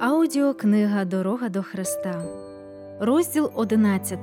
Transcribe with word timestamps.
Аудіокнига 0.00 1.04
Дорога 1.04 1.48
до 1.48 1.62
Христа, 1.62 2.24
розділ 3.00 3.50
11. 3.54 4.18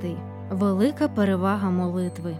Велика 0.50 1.08
перевага 1.08 1.70
молитви. 1.70 2.36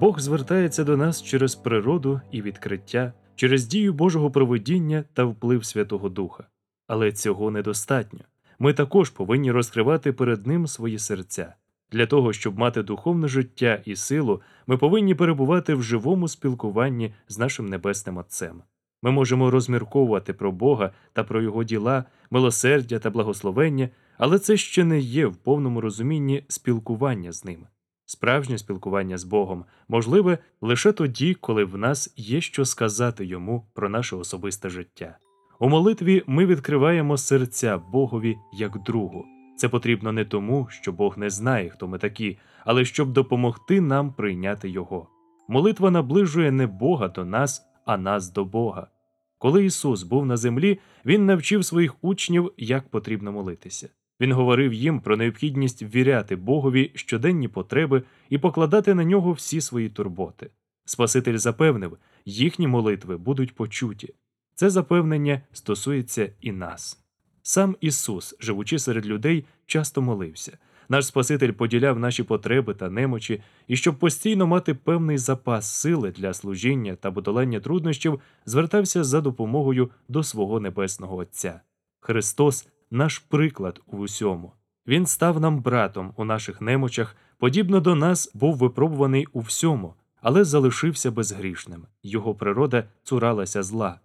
Бог 0.00 0.20
звертається 0.20 0.84
до 0.84 0.96
нас 0.96 1.22
через 1.22 1.54
природу 1.54 2.20
і 2.30 2.42
відкриття, 2.42 3.12
через 3.34 3.66
дію 3.66 3.92
Божого 3.92 4.30
провидіння 4.30 5.04
та 5.12 5.24
вплив 5.24 5.64
Святого 5.64 6.08
Духа. 6.08 6.44
Але 6.86 7.12
цього 7.12 7.50
недостатньо. 7.50 8.20
Ми 8.58 8.72
також 8.72 9.10
повинні 9.10 9.52
розкривати 9.52 10.12
перед 10.12 10.46
Ним 10.46 10.66
свої 10.66 10.98
серця. 10.98 11.54
Для 11.92 12.06
того, 12.06 12.32
щоб 12.32 12.58
мати 12.58 12.82
духовне 12.82 13.28
життя 13.28 13.82
і 13.84 13.96
силу, 13.96 14.40
ми 14.66 14.76
повинні 14.76 15.14
перебувати 15.14 15.74
в 15.74 15.82
живому 15.82 16.28
спілкуванні 16.28 17.14
з 17.28 17.38
нашим 17.38 17.68
Небесним 17.68 18.16
Отцем. 18.16 18.62
Ми 19.02 19.10
можемо 19.10 19.50
розмірковувати 19.50 20.32
про 20.32 20.52
Бога 20.52 20.90
та 21.12 21.24
про 21.24 21.42
Його 21.42 21.64
діла, 21.64 22.04
милосердя 22.30 22.98
та 22.98 23.10
благословення, 23.10 23.88
але 24.18 24.38
це 24.38 24.56
ще 24.56 24.84
не 24.84 24.98
є 24.98 25.26
в 25.26 25.36
повному 25.36 25.80
розумінні 25.80 26.44
спілкування 26.48 27.32
з 27.32 27.44
ним. 27.44 27.66
Справжнє 28.06 28.58
спілкування 28.58 29.18
з 29.18 29.24
Богом 29.24 29.64
можливе 29.88 30.38
лише 30.60 30.92
тоді, 30.92 31.34
коли 31.34 31.64
в 31.64 31.78
нас 31.78 32.14
є 32.16 32.40
що 32.40 32.64
сказати 32.64 33.26
йому 33.26 33.66
про 33.74 33.88
наше 33.88 34.16
особисте 34.16 34.68
життя. 34.68 35.18
У 35.60 35.68
молитві 35.68 36.22
ми 36.26 36.46
відкриваємо 36.46 37.16
серця 37.16 37.78
Богові 37.78 38.36
як 38.52 38.82
другу. 38.82 39.24
Це 39.56 39.68
потрібно 39.68 40.12
не 40.12 40.24
тому, 40.24 40.66
що 40.70 40.92
Бог 40.92 41.18
не 41.18 41.30
знає, 41.30 41.70
хто 41.70 41.88
ми 41.88 41.98
такі, 41.98 42.38
але 42.64 42.84
щоб 42.84 43.12
допомогти 43.12 43.80
нам 43.80 44.12
прийняти 44.12 44.68
Його. 44.68 45.08
Молитва 45.48 45.90
наближує 45.90 46.52
не 46.52 46.66
Бога 46.66 47.08
до 47.08 47.24
нас, 47.24 47.67
а 47.88 47.96
нас 47.96 48.32
до 48.32 48.44
Бога. 48.44 48.86
Коли 49.38 49.64
Ісус 49.64 50.02
був 50.02 50.26
на 50.26 50.36
землі, 50.36 50.78
Він 51.04 51.26
навчив 51.26 51.64
своїх 51.64 52.04
учнів, 52.04 52.52
як 52.56 52.88
потрібно 52.88 53.32
молитися. 53.32 53.88
Він 54.20 54.32
говорив 54.32 54.72
їм 54.72 55.00
про 55.00 55.16
необхідність 55.16 55.82
ввіряти 55.82 56.36
Богові 56.36 56.90
щоденні 56.94 57.48
потреби 57.48 58.02
і 58.30 58.38
покладати 58.38 58.94
на 58.94 59.04
нього 59.04 59.32
всі 59.32 59.60
свої 59.60 59.88
турботи. 59.88 60.50
Спаситель 60.84 61.36
запевнив, 61.36 61.98
їхні 62.24 62.66
молитви 62.66 63.16
будуть 63.16 63.54
почуті. 63.54 64.14
Це 64.54 64.70
запевнення 64.70 65.40
стосується 65.52 66.30
і 66.40 66.52
нас. 66.52 66.98
Сам 67.42 67.76
Ісус, 67.80 68.36
живучи 68.40 68.78
серед 68.78 69.06
людей, 69.06 69.44
часто 69.66 70.02
молився. 70.02 70.58
Наш 70.88 71.06
Спаситель 71.06 71.52
поділяв 71.52 71.98
наші 71.98 72.22
потреби 72.22 72.74
та 72.74 72.90
немочі, 72.90 73.42
і 73.66 73.76
щоб 73.76 73.98
постійно 73.98 74.46
мати 74.46 74.74
певний 74.74 75.18
запас 75.18 75.72
сили 75.72 76.10
для 76.10 76.34
служіння 76.34 76.96
та 76.96 77.12
подолання 77.12 77.60
труднощів, 77.60 78.20
звертався 78.46 79.04
за 79.04 79.20
допомогою 79.20 79.90
до 80.08 80.22
свого 80.22 80.60
небесного 80.60 81.16
Отця. 81.16 81.60
Христос 82.00 82.68
наш 82.90 83.18
приклад 83.18 83.80
у 83.86 83.96
усьому. 83.96 84.52
Він 84.86 85.06
став 85.06 85.40
нам 85.40 85.60
братом 85.60 86.12
у 86.16 86.24
наших 86.24 86.60
немочах, 86.60 87.16
подібно 87.38 87.80
до 87.80 87.94
нас 87.94 88.30
був 88.34 88.56
випробуваний 88.56 89.26
у 89.32 89.40
всьому, 89.40 89.94
але 90.20 90.44
залишився 90.44 91.10
безгрішним. 91.10 91.86
Його 92.02 92.34
природа 92.34 92.84
цуралася 93.02 93.62
зла. 93.62 94.00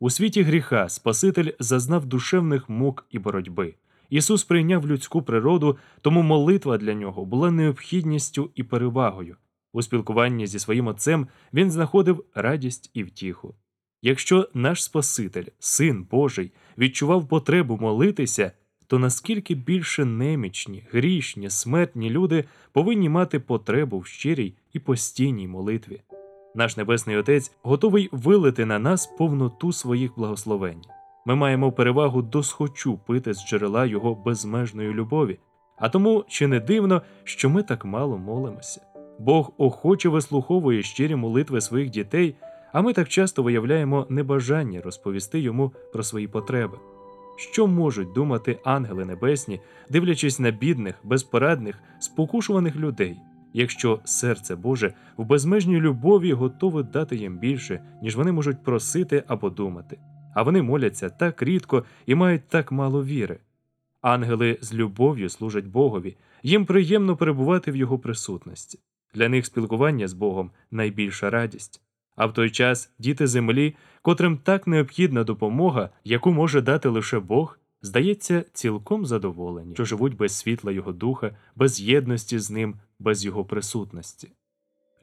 У 0.00 0.10
світі 0.10 0.42
гріха 0.42 0.88
Спаситель 0.88 1.50
зазнав 1.58 2.06
душевних 2.06 2.68
мук 2.68 3.06
і 3.10 3.18
боротьби. 3.18 3.74
Ісус 4.10 4.44
прийняв 4.44 4.86
людську 4.86 5.22
природу, 5.22 5.78
тому 6.00 6.22
молитва 6.22 6.78
для 6.78 6.94
нього 6.94 7.24
була 7.24 7.50
необхідністю 7.50 8.50
і 8.54 8.62
перевагою. 8.62 9.36
У 9.72 9.82
спілкуванні 9.82 10.46
зі 10.46 10.58
своїм 10.58 10.86
Отцем 10.86 11.26
він 11.52 11.70
знаходив 11.70 12.24
радість 12.34 12.90
і 12.94 13.02
втіху. 13.04 13.54
Якщо 14.02 14.48
наш 14.54 14.84
Спаситель, 14.84 15.44
Син 15.58 16.06
Божий, 16.10 16.52
відчував 16.78 17.28
потребу 17.28 17.76
молитися, 17.76 18.52
то 18.86 18.98
наскільки 18.98 19.54
більше 19.54 20.04
немічні, 20.04 20.86
грішні, 20.92 21.50
смертні 21.50 22.10
люди 22.10 22.44
повинні 22.72 23.08
мати 23.08 23.40
потребу 23.40 23.98
в 23.98 24.06
щирій 24.06 24.54
і 24.72 24.78
постійній 24.78 25.48
молитві. 25.48 26.02
Наш 26.54 26.76
Небесний 26.76 27.16
Отець 27.16 27.52
готовий 27.62 28.08
вилити 28.12 28.66
на 28.66 28.78
нас 28.78 29.06
повноту 29.06 29.72
своїх 29.72 30.16
благословень. 30.16 30.82
Ми 31.30 31.36
маємо 31.36 31.72
перевагу 31.72 32.22
досхочу 32.22 32.98
пити 33.06 33.34
з 33.34 33.46
джерела 33.46 33.86
його 33.86 34.14
безмежної 34.14 34.92
любові, 34.92 35.38
а 35.76 35.88
тому 35.88 36.24
чи 36.28 36.46
не 36.46 36.60
дивно, 36.60 37.02
що 37.24 37.50
ми 37.50 37.62
так 37.62 37.84
мало 37.84 38.18
молимося. 38.18 38.80
Бог 39.18 39.52
охоче 39.58 40.08
вислуховує 40.08 40.82
щирі 40.82 41.16
молитви 41.16 41.60
своїх 41.60 41.90
дітей, 41.90 42.34
а 42.72 42.82
ми 42.82 42.92
так 42.92 43.08
часто 43.08 43.42
виявляємо 43.42 44.06
небажання 44.08 44.80
розповісти 44.80 45.40
йому 45.40 45.72
про 45.92 46.02
свої 46.02 46.28
потреби. 46.28 46.78
Що 47.36 47.66
можуть 47.66 48.12
думати 48.12 48.58
ангели 48.64 49.04
небесні, 49.04 49.60
дивлячись 49.90 50.38
на 50.38 50.50
бідних, 50.50 50.94
безпорадних, 51.04 51.78
спокушуваних 51.98 52.76
людей, 52.76 53.16
якщо 53.52 54.00
серце 54.04 54.56
Боже 54.56 54.94
в 55.16 55.24
безмежній 55.24 55.80
любові 55.80 56.32
готове 56.32 56.82
дати 56.82 57.16
їм 57.16 57.38
більше, 57.38 57.80
ніж 58.02 58.16
вони 58.16 58.32
можуть 58.32 58.64
просити 58.64 59.24
або 59.26 59.50
думати? 59.50 59.98
А 60.34 60.42
вони 60.42 60.62
моляться 60.62 61.08
так 61.08 61.42
рідко 61.42 61.84
і 62.06 62.14
мають 62.14 62.48
так 62.48 62.72
мало 62.72 63.04
віри. 63.04 63.38
Ангели 64.00 64.58
з 64.60 64.74
любов'ю 64.74 65.28
служать 65.28 65.66
Богові, 65.66 66.16
їм 66.42 66.66
приємно 66.66 67.16
перебувати 67.16 67.72
в 67.72 67.76
його 67.76 67.98
присутності. 67.98 68.78
Для 69.14 69.28
них 69.28 69.46
спілкування 69.46 70.08
з 70.08 70.12
Богом 70.12 70.50
найбільша 70.70 71.30
радість. 71.30 71.82
А 72.16 72.26
в 72.26 72.32
той 72.32 72.50
час 72.50 72.90
діти 72.98 73.26
землі, 73.26 73.76
котрим 74.02 74.38
так 74.38 74.66
необхідна 74.66 75.24
допомога, 75.24 75.90
яку 76.04 76.32
може 76.32 76.60
дати 76.60 76.88
лише 76.88 77.20
Бог, 77.20 77.58
здається, 77.82 78.44
цілком 78.52 79.06
задоволені, 79.06 79.74
що 79.74 79.84
живуть 79.84 80.16
без 80.16 80.36
світла 80.36 80.72
Його 80.72 80.92
духа, 80.92 81.36
без 81.56 81.80
єдності 81.80 82.38
з 82.38 82.50
ним, 82.50 82.74
без 82.98 83.24
його 83.24 83.44
присутності. 83.44 84.28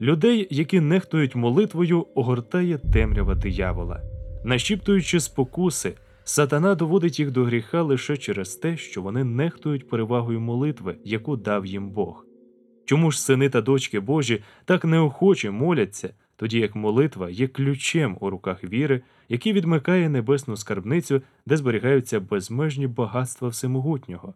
Людей, 0.00 0.48
які 0.50 0.80
нехтують 0.80 1.34
молитвою, 1.34 2.06
огортає 2.14 2.78
темрява 2.78 3.34
диявола. 3.34 4.17
Нашіптуючи 4.44 5.20
спокуси, 5.20 5.94
сатана 6.24 6.74
доводить 6.74 7.20
їх 7.20 7.30
до 7.30 7.44
гріха 7.44 7.82
лише 7.82 8.16
через 8.16 8.56
те, 8.56 8.76
що 8.76 9.02
вони 9.02 9.24
нехтують 9.24 9.88
перевагою 9.88 10.40
молитви, 10.40 10.96
яку 11.04 11.36
дав 11.36 11.66
їм 11.66 11.90
Бог. 11.90 12.24
Чому 12.84 13.10
ж 13.10 13.22
сини 13.22 13.48
та 13.48 13.60
дочки 13.60 14.00
Божі 14.00 14.42
так 14.64 14.84
неохоче 14.84 15.50
моляться, 15.50 16.14
тоді 16.36 16.58
як 16.58 16.76
молитва 16.76 17.30
є 17.30 17.48
ключем 17.48 18.16
у 18.20 18.30
руках 18.30 18.64
віри, 18.64 19.02
який 19.28 19.52
відмикає 19.52 20.08
небесну 20.08 20.56
скарбницю, 20.56 21.22
де 21.46 21.56
зберігаються 21.56 22.20
безмежні 22.20 22.86
багатства 22.86 23.48
всемогутнього? 23.48 24.34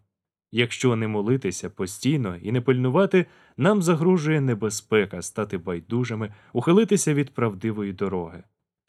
Якщо 0.52 0.96
не 0.96 1.08
молитися 1.08 1.70
постійно 1.70 2.36
і 2.36 2.52
не 2.52 2.60
пильнувати, 2.60 3.26
нам 3.56 3.82
загрожує 3.82 4.40
небезпека 4.40 5.22
стати 5.22 5.58
байдужими, 5.58 6.34
ухилитися 6.52 7.14
від 7.14 7.34
правдивої 7.34 7.92
дороги. 7.92 8.42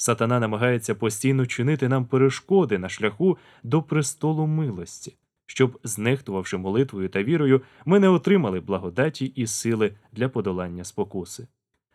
Сатана 0.04 0.40
намагається 0.40 0.96
постійно 0.96 1.46
чинити 1.46 1.88
нам 1.88 2.06
перешкоди 2.06 2.78
на 2.78 2.90
шляху 2.90 3.38
до 3.64 3.82
престолу 3.82 4.48
милості, 4.48 5.16
щоб, 5.46 5.80
знехтувавши 5.84 6.58
молитвою 6.58 7.10
та 7.10 7.24
вірою, 7.24 7.62
ми 7.86 8.00
не 8.00 8.10
отримали 8.10 8.60
благодаті 8.60 9.26
і 9.26 9.48
сили 9.48 9.92
для 10.12 10.30
подолання 10.30 10.84
спокуси. 10.84 11.48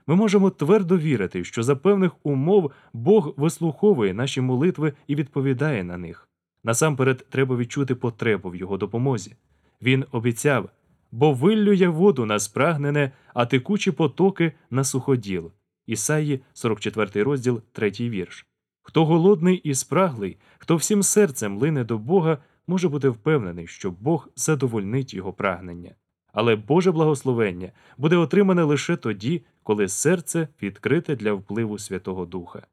Ми 0.07 0.17
можемо 0.17 0.51
твердо 0.51 0.99
вірити, 0.99 1.45
що 1.45 1.63
за 1.63 1.77
певних 1.77 2.13
умов 2.23 2.73
Бог 2.93 3.35
вислуховує 3.37 4.15
наші 4.15 4.41
молитви 4.41 4.93
і 5.07 5.15
відповідає 5.15 5.85
на 5.85 5.99
них. 5.99 6.29
Насамперед 6.65 7.27
треба 7.31 7.57
відчути 7.57 7.95
потребу 7.95 8.51
в 8.51 8.57
його 8.57 8.77
допомозі. 8.77 9.37
Він 9.83 10.05
обіцяв 10.13 10.69
бо 11.13 11.33
виллю 11.33 11.73
я 11.73 11.91
воду 11.91 12.27
на 12.27 12.39
спрагнене, 12.39 13.13
а 13.35 13.47
текучі 13.47 13.91
потоки 13.91 14.53
на 14.71 14.85
суходіл. 14.85 15.53
Ісаї, 15.89 16.41
44 16.53 17.23
розділ, 17.23 17.63
3 17.73 17.91
вірш. 17.91 18.47
Хто 18.83 19.05
голодний 19.05 19.57
і 19.57 19.75
спраглий, 19.75 20.37
хто 20.59 20.77
всім 20.77 21.03
серцем 21.03 21.59
лине 21.59 21.85
до 21.85 21.99
Бога, 21.99 22.39
може 22.67 22.89
бути 22.89 23.09
впевнений, 23.09 23.67
що 23.67 23.91
Бог 23.91 24.29
задовольнить 24.37 25.15
його 25.15 25.33
прагнення. 25.33 25.95
Але 26.33 26.57
Боже 26.57 26.93
благословення 26.93 27.73
буде 27.99 28.17
отримане 28.17 28.63
лише 28.63 28.97
тоді, 28.97 29.43
коли 29.63 29.89
серце 29.89 30.49
відкрите 30.63 31.17
для 31.17 31.33
впливу 31.33 31.79
Святого 31.79 32.27
Духа. 32.27 32.67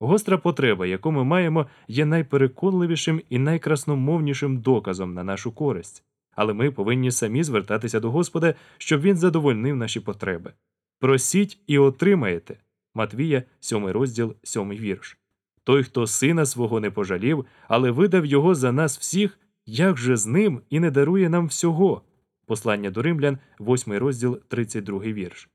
Гостра 0.00 0.38
потреба, 0.38 0.86
яку 0.86 1.12
ми 1.12 1.24
маємо, 1.24 1.66
є 1.88 2.06
найпереконливішим 2.06 3.22
і 3.28 3.38
найкрасномовнішим 3.38 4.58
доказом 4.58 5.14
на 5.14 5.24
нашу 5.24 5.52
користь, 5.52 6.04
але 6.32 6.54
ми 6.54 6.70
повинні 6.70 7.10
самі 7.10 7.42
звертатися 7.42 8.00
до 8.00 8.10
Господа, 8.10 8.54
щоб 8.78 9.00
Він 9.00 9.16
задовольнив 9.16 9.76
наші 9.76 10.00
потреби. 10.00 10.52
Просіть 11.00 11.58
і 11.66 11.78
отримаєте. 11.78 12.56
Матвія, 12.94 13.42
7 13.60 13.86
розділ, 13.86 14.34
7 14.42 14.70
вірш. 14.70 15.18
Той, 15.64 15.84
хто 15.84 16.06
сина 16.06 16.46
свого 16.46 16.80
не 16.80 16.90
пожалів, 16.90 17.46
але 17.68 17.90
видав 17.90 18.26
його 18.26 18.54
за 18.54 18.72
нас 18.72 18.98
всіх, 18.98 19.38
як 19.66 19.96
же 19.96 20.16
з 20.16 20.26
ним 20.26 20.60
і 20.70 20.80
не 20.80 20.90
дарує 20.90 21.28
нам 21.28 21.46
всього. 21.46 22.02
Послання 22.46 22.90
до 22.90 23.02
римлян, 23.02 23.38
8 23.60 23.92
розділ, 23.92 24.40
32 24.48 24.98
вірш. 24.98 25.48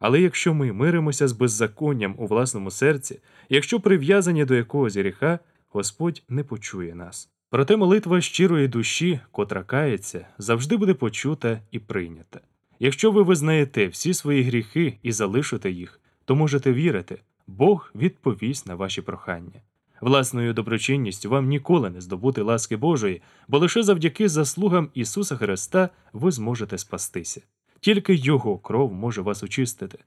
Але 0.00 0.20
якщо 0.20 0.54
ми 0.54 0.72
миримося 0.72 1.28
з 1.28 1.32
беззаконням 1.32 2.14
у 2.18 2.26
власному 2.26 2.70
серці, 2.70 3.20
якщо 3.48 3.80
прив'язані 3.80 4.44
до 4.44 4.54
якогось 4.54 4.96
гріха, 4.96 5.38
Господь 5.68 6.22
не 6.28 6.44
почує 6.44 6.94
нас. 6.94 7.30
Проте 7.50 7.76
молитва 7.76 8.20
щирої 8.20 8.68
душі, 8.68 9.20
котра 9.32 9.62
кається, 9.62 10.26
завжди 10.38 10.76
буде 10.76 10.94
почута 10.94 11.60
і 11.70 11.78
прийнята. 11.78 12.40
Якщо 12.80 13.10
ви 13.10 13.22
визнаєте 13.22 13.86
всі 13.86 14.14
свої 14.14 14.42
гріхи 14.42 14.98
і 15.02 15.12
залишите 15.12 15.70
їх, 15.70 16.00
то 16.24 16.36
можете 16.36 16.72
вірити, 16.72 17.20
Бог 17.46 17.90
відповість 17.94 18.66
на 18.66 18.74
ваші 18.74 19.02
прохання. 19.02 19.60
Власною 20.00 20.52
доброчинністю 20.52 21.30
вам 21.30 21.48
ніколи 21.48 21.90
не 21.90 22.00
здобути 22.00 22.42
ласки 22.42 22.76
Божої, 22.76 23.22
бо 23.48 23.58
лише 23.58 23.82
завдяки 23.82 24.28
заслугам 24.28 24.88
Ісуса 24.94 25.36
Христа 25.36 25.88
ви 26.12 26.30
зможете 26.30 26.78
спастися. 26.78 27.40
Тільки 27.80 28.14
Його 28.14 28.58
кров 28.58 28.92
може 28.92 29.22
вас 29.22 29.42
очистити. 29.42 29.98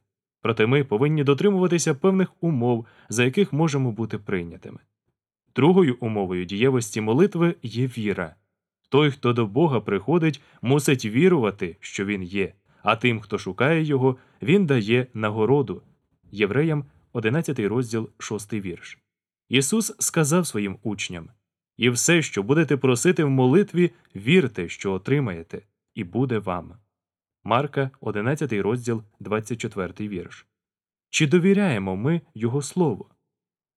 Проте 0.42 0.66
ми 0.66 0.84
повинні 0.84 1.24
дотримуватися 1.24 1.94
певних 1.94 2.32
умов, 2.42 2.86
за 3.10 3.24
яких 3.24 3.54
можемо 3.54 3.92
бути 3.92 4.18
прийнятими. 4.18 4.80
Другою 5.56 5.98
умовою 6.00 6.46
дієвості 6.46 7.02
молитви 7.02 7.56
є 7.64 7.88
віра. 7.88 8.36
Той, 8.90 9.12
хто 9.12 9.34
до 9.34 9.46
Бога 9.46 9.80
приходить, 9.80 10.42
мусить 10.62 11.06
вірувати, 11.06 11.78
що 11.80 12.06
Він 12.06 12.24
є, 12.24 12.54
а 12.84 12.96
тим, 12.96 13.20
хто 13.20 13.38
шукає 13.38 13.84
Його, 13.84 14.18
Він 14.42 14.66
дає 14.66 15.08
нагороду. 15.14 15.82
Євреям 16.32 16.86
11 17.14 17.60
розділ 17.60 18.10
6 18.18 18.54
вірш. 18.54 18.98
Ісус 19.50 19.96
сказав 20.00 20.48
своїм 20.48 20.78
учням 20.84 21.30
І 21.78 21.90
все, 21.90 22.22
що 22.22 22.44
будете 22.44 22.78
просити 22.78 23.24
в 23.24 23.30
молитві, 23.30 23.92
вірте, 24.16 24.70
що 24.70 24.94
отримаєте, 24.94 25.62
і 25.96 26.04
буде 26.04 26.40
вам. 26.40 26.74
Марка, 27.44 27.92
11 28.00 28.54
розділ, 28.54 29.04
24 29.20 30.08
вірш. 30.08 30.48
Чи 31.10 31.28
довіряємо 31.28 31.96
ми 31.96 32.22
Його 32.36 32.62
Слову? 32.62 33.10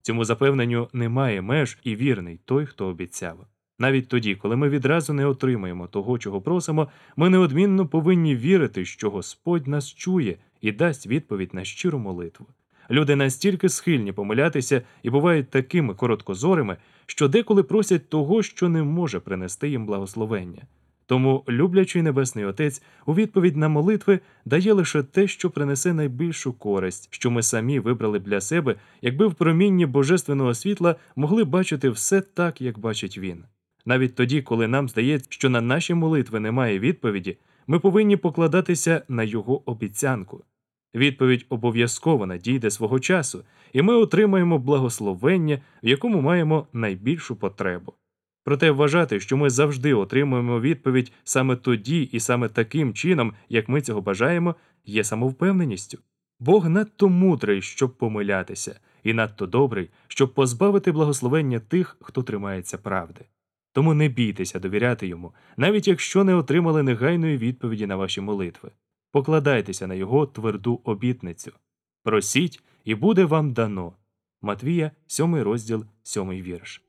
Цьому 0.03 0.25
запевненню 0.25 0.89
немає 0.93 1.43
меж 1.43 1.79
і 1.83 1.97
вірний 1.97 2.41
той, 2.45 2.67
хто 2.67 2.87
обіцяв. 2.87 3.47
Навіть 3.79 4.09
тоді, 4.09 4.35
коли 4.35 4.57
ми 4.57 4.69
відразу 4.69 5.13
не 5.13 5.27
отримаємо 5.27 5.87
того, 5.87 6.19
чого 6.19 6.41
просимо, 6.41 6.89
ми 7.17 7.31
неодмінно 7.31 7.87
повинні 7.87 8.37
вірити, 8.37 8.85
що 8.85 9.11
Господь 9.11 9.67
нас 9.67 9.95
чує 9.95 10.37
і 10.61 10.73
дасть 10.73 11.07
відповідь 11.07 11.55
на 11.55 11.65
щиру 11.65 11.99
молитву. 11.99 12.47
Люди 12.91 13.17
настільки 13.17 13.69
схильні 13.69 14.13
помилятися 14.13 14.83
і 15.03 15.11
бувають 15.11 15.51
такими 15.51 15.95
короткозорими, 15.95 16.77
що 17.07 17.29
деколи 17.29 17.63
просять 17.63 18.09
того, 18.09 18.43
що 18.43 18.69
не 18.69 18.83
може 18.83 19.21
принести 19.21 19.69
їм 19.69 19.87
благословення. 19.87 20.63
Тому 21.07 21.45
люблячий 21.49 22.03
Небесний 22.03 22.45
Отець 22.45 22.83
у 23.07 23.15
відповідь 23.15 23.57
на 23.57 23.69
молитви 23.69 24.21
дає 24.45 24.73
лише 24.73 25.03
те, 25.03 25.29
що 25.29 25.51
принесе 25.51 25.93
найбільшу 25.93 26.53
користь, 26.53 27.09
що 27.11 27.31
ми 27.31 27.43
самі 27.43 27.81
вибрали 27.81 28.19
для 28.19 28.41
себе, 28.41 28.77
якби 29.03 29.27
в 29.27 29.35
промінні 29.35 29.87
божественного 29.87 30.55
світла 30.55 30.97
могли 31.17 31.45
бачити 31.45 31.91
все 31.91 32.21
так, 32.21 32.61
як 32.61 32.79
бачить 32.79 33.19
він. 33.19 33.45
Навіть 33.87 34.15
тоді, 34.15 34.43
коли 34.43 34.69
нам 34.69 34.89
здається, 34.89 35.27
що 35.31 35.51
на 35.51 35.61
наші 35.61 35.95
молитви 35.95 36.41
немає 36.41 36.79
відповіді, 36.79 37.37
ми 37.67 37.79
повинні 37.79 38.17
покладатися 38.17 39.03
на 39.09 39.23
його 39.23 39.71
обіцянку. 39.71 40.45
Відповідь 40.95 41.47
обов'язково 41.49 42.27
надійде 42.27 42.71
свого 42.71 43.01
часу, 43.01 43.45
і 43.73 43.83
ми 43.83 43.95
отримаємо 43.95 44.59
благословення, 44.59 45.61
в 45.83 45.89
якому 45.89 46.21
маємо 46.21 46.67
найбільшу 46.73 47.37
потребу. 47.37 47.93
Проте 48.45 48.71
вважати, 48.71 49.21
що 49.21 49.37
ми 49.37 49.51
завжди 49.51 49.95
отримуємо 49.95 50.61
відповідь 50.61 51.13
саме 51.25 51.57
тоді 51.57 52.03
і 52.03 52.21
саме 52.21 52.49
таким 52.49 52.95
чином, 52.95 53.33
як 53.49 53.69
ми 53.69 53.81
цього 53.81 54.01
бажаємо, 54.01 54.55
є 54.85 55.05
самовпевненістю. 55.05 55.99
Бог 56.41 56.69
надто 56.69 57.09
мудрий, 57.09 57.63
щоб 57.63 57.97
помилятися, 57.99 58.81
і 59.05 59.13
надто 59.13 59.47
добрий, 59.47 59.91
щоб 60.09 60.35
позбавити 60.35 60.93
благословення 60.93 61.61
тих, 61.61 61.97
хто 62.01 62.23
тримається 62.23 62.79
правди. 62.79 63.21
Тому 63.75 63.95
не 63.95 64.09
бійтеся 64.09 64.59
довіряти 64.59 65.07
йому, 65.07 65.33
навіть 65.57 65.89
якщо 65.89 66.25
не 66.25 66.35
отримали 66.35 66.83
негайної 66.83 67.39
відповіді 67.39 67.87
на 67.87 67.97
ваші 67.97 68.21
молитви. 68.21 68.71
Покладайтеся 69.13 69.87
на 69.87 69.95
його 69.95 70.27
тверду 70.27 70.81
обітницю. 70.85 71.53
Просіть, 72.05 72.63
і 72.85 72.95
буде 72.95 73.25
вам 73.25 73.53
дано. 73.53 73.93
Матвія, 74.43 74.91
7 75.07 75.43
розділ, 75.43 75.85
7 76.03 76.31
вірш. 76.31 76.83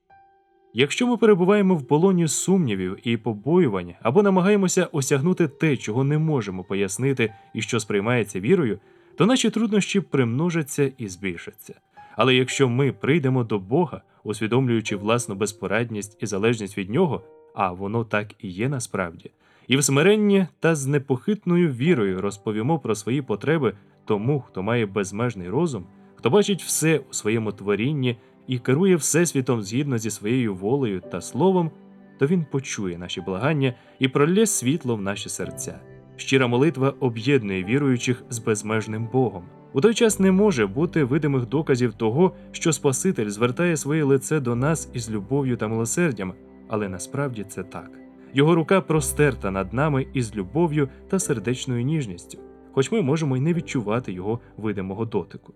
Якщо 0.73 1.07
ми 1.07 1.17
перебуваємо 1.17 1.75
в 1.75 1.87
полоні 1.87 2.27
сумнівів 2.27 3.07
і 3.07 3.17
побоювань 3.17 3.93
або 4.01 4.23
намагаємося 4.23 4.85
осягнути 4.85 5.47
те, 5.47 5.77
чого 5.77 6.03
не 6.03 6.17
можемо 6.17 6.63
пояснити 6.63 7.33
і 7.53 7.61
що 7.61 7.79
сприймається 7.79 8.39
вірою, 8.39 8.79
то 9.17 9.25
наші 9.25 9.49
труднощі 9.49 9.99
примножаться 9.99 10.91
і 10.97 11.07
збільшаться. 11.07 11.73
Але 12.17 12.35
якщо 12.35 12.69
ми 12.69 12.91
прийдемо 12.91 13.43
до 13.43 13.59
Бога, 13.59 14.01
усвідомлюючи 14.25 14.95
власну 14.95 15.35
безпорадність 15.35 16.17
і 16.19 16.25
залежність 16.25 16.77
від 16.77 16.89
Нього, 16.89 17.21
а 17.55 17.71
воно 17.71 18.03
так 18.03 18.27
і 18.39 18.49
є 18.49 18.69
насправді, 18.69 19.31
і 19.67 19.77
в 19.77 19.83
смиренні 19.83 20.47
та 20.59 20.75
з 20.75 20.85
непохитною 20.85 21.71
вірою 21.71 22.21
розповімо 22.21 22.79
про 22.79 22.95
свої 22.95 23.21
потреби 23.21 23.73
тому, 24.05 24.39
хто 24.39 24.63
має 24.63 24.85
безмежний 24.85 25.49
розум, 25.49 25.85
хто 26.15 26.29
бачить 26.29 26.63
все 26.63 27.01
у 27.09 27.13
своєму 27.13 27.51
творінні 27.51 28.17
і 28.47 28.59
керує 28.59 28.95
Всесвітом 28.95 29.61
згідно 29.61 29.97
зі 29.97 30.09
своєю 30.09 30.55
волею 30.55 31.01
та 31.11 31.21
словом, 31.21 31.71
то 32.19 32.27
він 32.27 32.45
почує 32.51 32.97
наші 32.97 33.21
благання 33.21 33.73
і 33.99 34.07
пролє 34.07 34.45
світло 34.45 34.95
в 34.95 35.01
наші 35.01 35.29
серця. 35.29 35.79
Щира 36.17 36.47
молитва 36.47 36.93
об'єднує 36.99 37.63
віруючих 37.63 38.23
з 38.29 38.39
безмежним 38.39 39.09
Богом. 39.13 39.43
У 39.75 39.81
той 39.81 39.93
час 39.93 40.19
не 40.19 40.31
може 40.31 40.67
бути 40.67 41.03
видимих 41.03 41.45
доказів 41.45 41.93
того, 41.93 42.35
що 42.51 42.73
Спаситель 42.73 43.29
звертає 43.29 43.77
своє 43.77 44.03
лице 44.03 44.39
до 44.39 44.55
нас 44.55 44.89
із 44.93 45.11
любов'ю 45.11 45.57
та 45.57 45.67
милосердям, 45.67 46.33
але 46.67 46.89
насправді 46.89 47.43
це 47.43 47.63
так. 47.63 47.91
Його 48.33 48.55
рука 48.55 48.81
простерта 48.81 49.51
над 49.51 49.73
нами 49.73 50.07
із 50.13 50.35
любов'ю 50.35 50.89
та 51.09 51.19
сердечною 51.19 51.83
ніжністю, 51.83 52.39
хоч 52.73 52.91
ми 52.91 53.01
можемо 53.01 53.37
й 53.37 53.39
не 53.39 53.53
відчувати 53.53 54.13
його 54.13 54.39
видимого 54.57 55.05
дотику. 55.05 55.53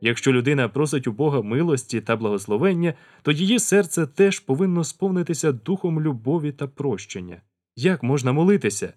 Якщо 0.00 0.32
людина 0.32 0.68
просить 0.68 1.06
у 1.06 1.12
Бога 1.12 1.42
милості 1.42 2.00
та 2.00 2.16
благословення, 2.16 2.94
то 3.22 3.32
її 3.32 3.58
серце 3.58 4.06
теж 4.06 4.40
повинно 4.40 4.84
сповнитися 4.84 5.52
духом 5.52 6.00
любові 6.00 6.52
та 6.52 6.66
прощення. 6.66 7.42
Як 7.76 8.02
можна 8.02 8.32
молитися? 8.32 8.92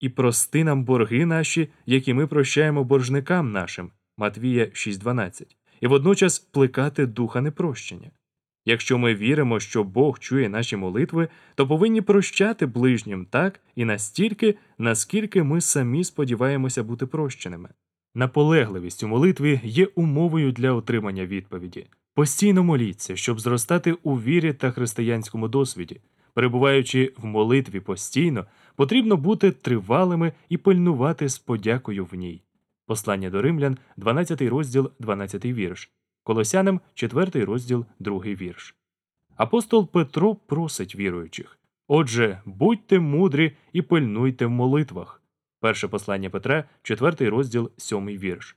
І 0.00 0.08
прости 0.08 0.64
нам 0.64 0.84
борги 0.84 1.26
наші, 1.26 1.68
які 1.86 2.14
ми 2.14 2.26
прощаємо 2.26 2.84
боржникам 2.84 3.52
нашим, 3.52 3.90
Матвія 4.20 4.64
6.12, 4.64 5.42
і 5.80 5.86
водночас 5.86 6.38
плекати 6.38 7.06
духа 7.06 7.40
непрощення. 7.40 8.10
Якщо 8.64 8.98
ми 8.98 9.14
віримо, 9.14 9.60
що 9.60 9.84
Бог 9.84 10.18
чує 10.18 10.48
наші 10.48 10.76
молитви, 10.76 11.28
то 11.54 11.66
повинні 11.66 12.00
прощати 12.00 12.66
ближнім 12.66 13.26
так 13.30 13.60
і 13.76 13.84
настільки, 13.84 14.54
наскільки 14.78 15.42
ми 15.42 15.60
самі 15.60 16.04
сподіваємося 16.04 16.82
бути 16.82 17.06
прощеними. 17.06 17.68
Наполегливість 18.14 19.02
у 19.02 19.08
молитві 19.08 19.60
є 19.64 19.86
умовою 19.94 20.52
для 20.52 20.72
отримання 20.72 21.26
відповіді. 21.26 21.86
Постійно 22.14 22.64
моліться, 22.64 23.16
щоб 23.16 23.40
зростати 23.40 23.92
у 23.92 24.20
вірі 24.20 24.52
та 24.52 24.70
християнському 24.70 25.48
досвіді. 25.48 26.00
Перебуваючи 26.34 27.12
в 27.16 27.24
молитві 27.24 27.80
постійно, 27.80 28.46
потрібно 28.76 29.16
бути 29.16 29.50
тривалими 29.50 30.32
і 30.48 30.56
пильнувати 30.56 31.28
з 31.28 31.38
подякою 31.38 32.04
в 32.04 32.14
ній. 32.14 32.42
Послання 32.90 33.30
до 33.30 33.42
римлян, 33.42 33.78
12 33.96 34.42
розділ, 34.42 34.90
12 34.98 35.44
вірш, 35.44 35.90
Колосянам, 36.22 36.80
4 36.94 37.44
розділ, 37.44 37.86
2 37.98 38.18
вірш. 38.18 38.74
Апостол 39.36 39.90
Петро 39.90 40.34
просить 40.34 40.96
віруючих 40.96 41.58
Отже, 41.88 42.40
будьте 42.44 43.00
мудрі 43.00 43.56
і 43.72 43.82
пильнуйте 43.82 44.46
в 44.46 44.50
молитвах. 44.50 45.22
Перше 45.60 45.88
послання 45.88 46.30
Петра, 46.30 46.64
4 46.82 47.28
розділ, 47.28 47.70
7 47.76 48.06
вірш. 48.06 48.56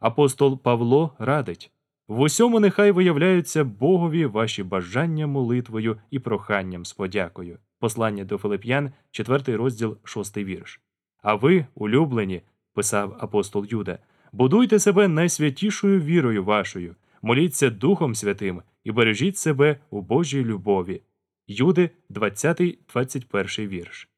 Апостол 0.00 0.62
Павло 0.62 1.12
радить 1.18 1.72
в 2.08 2.20
усьому 2.20 2.60
нехай 2.60 2.90
виявляються 2.90 3.64
Богові 3.64 4.26
ваші 4.26 4.62
бажання 4.62 5.26
молитвою 5.26 6.00
і 6.10 6.18
проханням 6.18 6.84
з 6.84 6.92
подякою. 6.92 7.58
Послання 7.78 8.24
до 8.24 8.38
Филип'ян, 8.38 8.92
4 9.10 9.56
розділ, 9.56 9.96
6 10.04 10.36
вірш. 10.36 10.80
А 11.22 11.34
ви, 11.34 11.66
улюблені, 11.74 12.42
писав 12.78 13.16
апостол 13.20 13.66
Юда, 13.70 13.98
будуйте 14.32 14.78
себе 14.78 15.08
найсвятішою 15.08 16.00
вірою 16.00 16.44
вашою, 16.44 16.94
моліться 17.22 17.70
Духом 17.70 18.14
Святим 18.14 18.62
і 18.84 18.92
бережіть 18.92 19.36
себе 19.36 19.76
у 19.90 20.00
Божій 20.00 20.44
любові. 20.44 21.02
Юди, 21.48 21.90
20-21 22.10 23.68
вірш. 23.68 24.08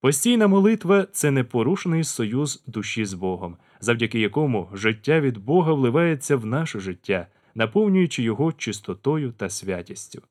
Постійна 0.00 0.46
молитва 0.46 1.06
це 1.12 1.30
непорушний 1.30 2.04
союз 2.04 2.64
душі 2.66 3.04
з 3.04 3.14
Богом, 3.14 3.56
завдяки 3.80 4.20
якому 4.20 4.68
життя 4.72 5.20
від 5.20 5.38
Бога 5.38 5.72
вливається 5.72 6.36
в 6.36 6.46
наше 6.46 6.80
життя, 6.80 7.26
наповнюючи 7.54 8.22
його 8.22 8.52
чистотою 8.52 9.32
та 9.32 9.50
святістю. 9.50 10.22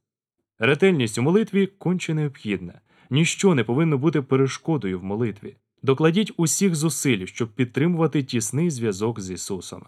Ретельність 0.59 1.17
у 1.17 1.21
молитві 1.21 1.67
конче 1.67 2.13
необхідна, 2.13 2.81
ніщо 3.09 3.55
не 3.55 3.63
повинно 3.63 3.97
бути 3.97 4.21
перешкодою 4.21 4.99
в 4.99 5.03
молитві. 5.03 5.55
Докладіть 5.83 6.31
усіх 6.37 6.75
зусиль, 6.75 7.25
щоб 7.25 7.49
підтримувати 7.49 8.23
тісний 8.23 8.69
зв'язок 8.69 9.19
з 9.19 9.31
Ісусом. 9.31 9.85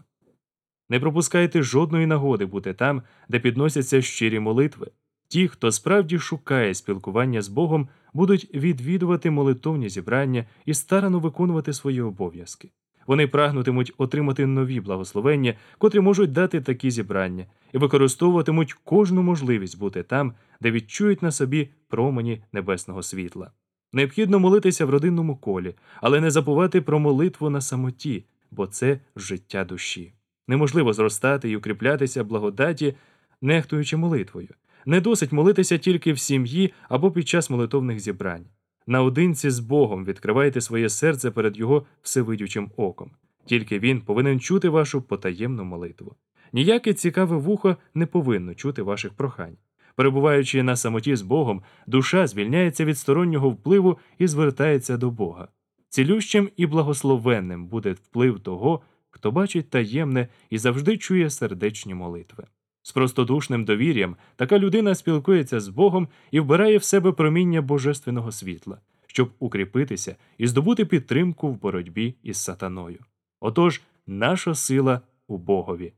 Не 0.89 0.99
пропускайте 0.99 1.63
жодної 1.63 2.05
нагоди 2.05 2.45
бути 2.45 2.73
там, 2.73 3.01
де 3.29 3.39
підносяться 3.39 4.01
щирі 4.01 4.39
молитви. 4.39 4.91
Ті, 5.27 5.47
хто 5.47 5.71
справді 5.71 6.19
шукає 6.19 6.73
спілкування 6.73 7.41
з 7.41 7.47
Богом, 7.47 7.87
будуть 8.13 8.53
відвідувати 8.53 9.31
молитовні 9.31 9.89
зібрання 9.89 10.45
і 10.65 10.73
старано 10.73 11.19
виконувати 11.19 11.73
свої 11.73 12.01
обов'язки. 12.01 12.71
Вони 13.07 13.27
прагнутимуть 13.27 13.93
отримати 13.97 14.45
нові 14.45 14.79
благословення, 14.79 15.53
котрі 15.77 15.99
можуть 15.99 16.31
дати 16.31 16.61
такі 16.61 16.91
зібрання, 16.91 17.45
і 17.73 17.77
використовуватимуть 17.77 18.73
кожну 18.73 19.23
можливість 19.23 19.79
бути 19.79 20.03
там, 20.03 20.33
де 20.61 20.71
відчують 20.71 21.21
на 21.21 21.31
собі 21.31 21.69
промені 21.87 22.43
небесного 22.53 23.03
світла. 23.03 23.51
Необхідно 23.95 24.39
молитися 24.39 24.85
в 24.85 24.89
родинному 24.89 25.35
колі, 25.35 25.75
але 26.01 26.21
не 26.21 26.31
забувати 26.31 26.81
про 26.81 26.99
молитву 26.99 27.49
на 27.49 27.61
самоті, 27.61 28.25
бо 28.51 28.67
це 28.67 28.99
життя 29.15 29.65
душі. 29.65 30.13
Неможливо 30.47 30.93
зростати 30.93 31.49
і 31.49 31.57
укріплятися 31.57 32.23
благодаті, 32.23 32.95
нехтуючи 33.41 33.97
молитвою. 33.97 34.49
Не 34.85 35.01
досить 35.01 35.31
молитися 35.31 35.77
тільки 35.77 36.13
в 36.13 36.19
сім'ї 36.19 36.73
або 36.89 37.11
під 37.11 37.27
час 37.27 37.49
молитовних 37.49 37.99
зібрань. 37.99 38.45
Наодинці 38.87 39.49
з 39.49 39.59
Богом 39.59 40.05
відкривайте 40.05 40.61
своє 40.61 40.89
серце 40.89 41.31
перед 41.31 41.57
Його 41.57 41.85
всевидючим 42.01 42.71
оком. 42.77 43.11
Тільки 43.45 43.79
Він 43.79 44.01
повинен 44.01 44.39
чути 44.39 44.69
вашу 44.69 45.01
потаємну 45.01 45.63
молитву. 45.63 46.15
Ніяке 46.53 46.93
цікаве 46.93 47.37
вухо 47.37 47.77
не 47.93 48.05
повинно 48.05 48.53
чути 48.53 48.81
ваших 48.81 49.13
прохань. 49.13 49.57
Перебуваючи 49.95 50.63
на 50.63 50.75
самоті 50.75 51.15
з 51.15 51.21
Богом, 51.21 51.61
душа 51.87 52.27
звільняється 52.27 52.85
від 52.85 52.97
стороннього 52.97 53.49
впливу 53.49 53.97
і 54.17 54.27
звертається 54.27 54.97
до 54.97 55.11
Бога. 55.11 55.47
Цілющим 55.89 56.49
і 56.57 56.65
благословенним 56.65 57.67
буде 57.67 57.91
вплив 57.91 58.39
того, 58.39 58.81
хто 59.09 59.31
бачить 59.31 59.69
таємне 59.69 60.27
і 60.49 60.57
завжди 60.57 60.97
чує 60.97 61.29
сердечні 61.29 61.93
молитви. 61.93 62.43
З 62.81 62.91
простодушним 62.91 63.65
довір'ям 63.65 64.15
така 64.35 64.59
людина 64.59 64.95
спілкується 64.95 65.59
з 65.59 65.67
Богом 65.67 66.07
і 66.31 66.39
вбирає 66.39 66.77
в 66.77 66.83
себе 66.83 67.11
проміння 67.11 67.61
божественного 67.61 68.31
світла, 68.31 68.77
щоб 69.07 69.31
укріпитися 69.39 70.15
і 70.37 70.47
здобути 70.47 70.85
підтримку 70.85 71.49
в 71.49 71.61
боротьбі 71.61 72.15
із 72.23 72.37
сатаною. 72.37 72.99
Отож, 73.39 73.81
наша 74.07 74.55
сила 74.55 75.01
у 75.27 75.37
Богові. 75.37 75.93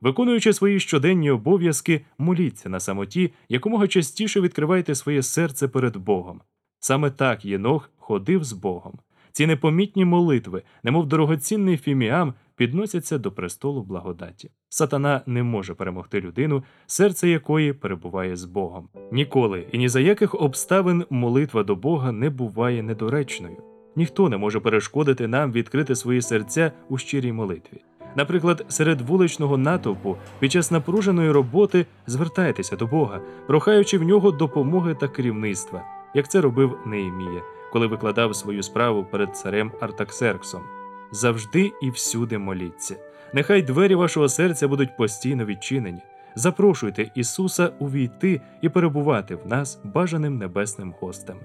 Виконуючи 0.00 0.52
свої 0.52 0.80
щоденні 0.80 1.30
обов'язки, 1.30 2.04
моліться 2.18 2.68
на 2.68 2.80
самоті, 2.80 3.32
якомога 3.48 3.88
частіше 3.88 4.40
відкривайте 4.40 4.94
своє 4.94 5.22
серце 5.22 5.68
перед 5.68 5.96
Богом. 5.96 6.40
Саме 6.80 7.10
так 7.10 7.44
Єнох 7.44 7.90
ходив 7.96 8.44
з 8.44 8.52
Богом. 8.52 8.98
Ці 9.32 9.46
непомітні 9.46 10.04
молитви, 10.04 10.62
немов 10.82 11.06
дорогоцінний 11.06 11.76
фіміам, 11.76 12.34
підносяться 12.56 13.18
до 13.18 13.32
престолу 13.32 13.82
благодаті. 13.82 14.50
Сатана 14.68 15.20
не 15.26 15.42
може 15.42 15.74
перемогти 15.74 16.20
людину, 16.20 16.64
серце 16.86 17.28
якої 17.28 17.72
перебуває 17.72 18.36
з 18.36 18.44
Богом. 18.44 18.88
Ніколи 19.12 19.66
і 19.72 19.78
ні 19.78 19.88
за 19.88 20.00
яких 20.00 20.34
обставин 20.34 21.04
молитва 21.10 21.62
до 21.62 21.76
Бога 21.76 22.12
не 22.12 22.30
буває 22.30 22.82
недоречною. 22.82 23.56
Ніхто 23.96 24.28
не 24.28 24.36
може 24.36 24.60
перешкодити 24.60 25.28
нам 25.28 25.52
відкрити 25.52 25.96
свої 25.96 26.22
серця 26.22 26.72
у 26.88 26.98
щирій 26.98 27.32
молитві. 27.32 27.80
Наприклад, 28.16 28.64
серед 28.68 29.00
вуличного 29.00 29.58
натовпу 29.58 30.16
під 30.38 30.52
час 30.52 30.70
напруженої 30.70 31.30
роботи 31.30 31.86
звертайтеся 32.06 32.76
до 32.76 32.86
Бога, 32.86 33.20
прохаючи 33.46 33.98
в 33.98 34.02
нього 34.02 34.30
допомоги 34.30 34.94
та 34.94 35.08
керівництва, 35.08 35.82
як 36.14 36.28
це 36.30 36.40
робив 36.40 36.78
Неємія, 36.86 37.42
коли 37.72 37.86
викладав 37.86 38.36
свою 38.36 38.62
справу 38.62 39.04
перед 39.04 39.36
царем 39.36 39.72
Артаксерксом. 39.80 40.62
Завжди 41.12 41.72
і 41.82 41.90
всюди 41.90 42.38
моліться. 42.38 42.96
Нехай 43.32 43.62
двері 43.62 43.94
вашого 43.94 44.28
серця 44.28 44.68
будуть 44.68 44.96
постійно 44.96 45.44
відчинені. 45.44 46.00
Запрошуйте 46.36 47.10
Ісуса 47.14 47.70
увійти 47.78 48.40
і 48.62 48.68
перебувати 48.68 49.34
в 49.34 49.46
нас 49.46 49.80
бажаним 49.84 50.38
небесним 50.38 50.94
гостем. 51.00 51.36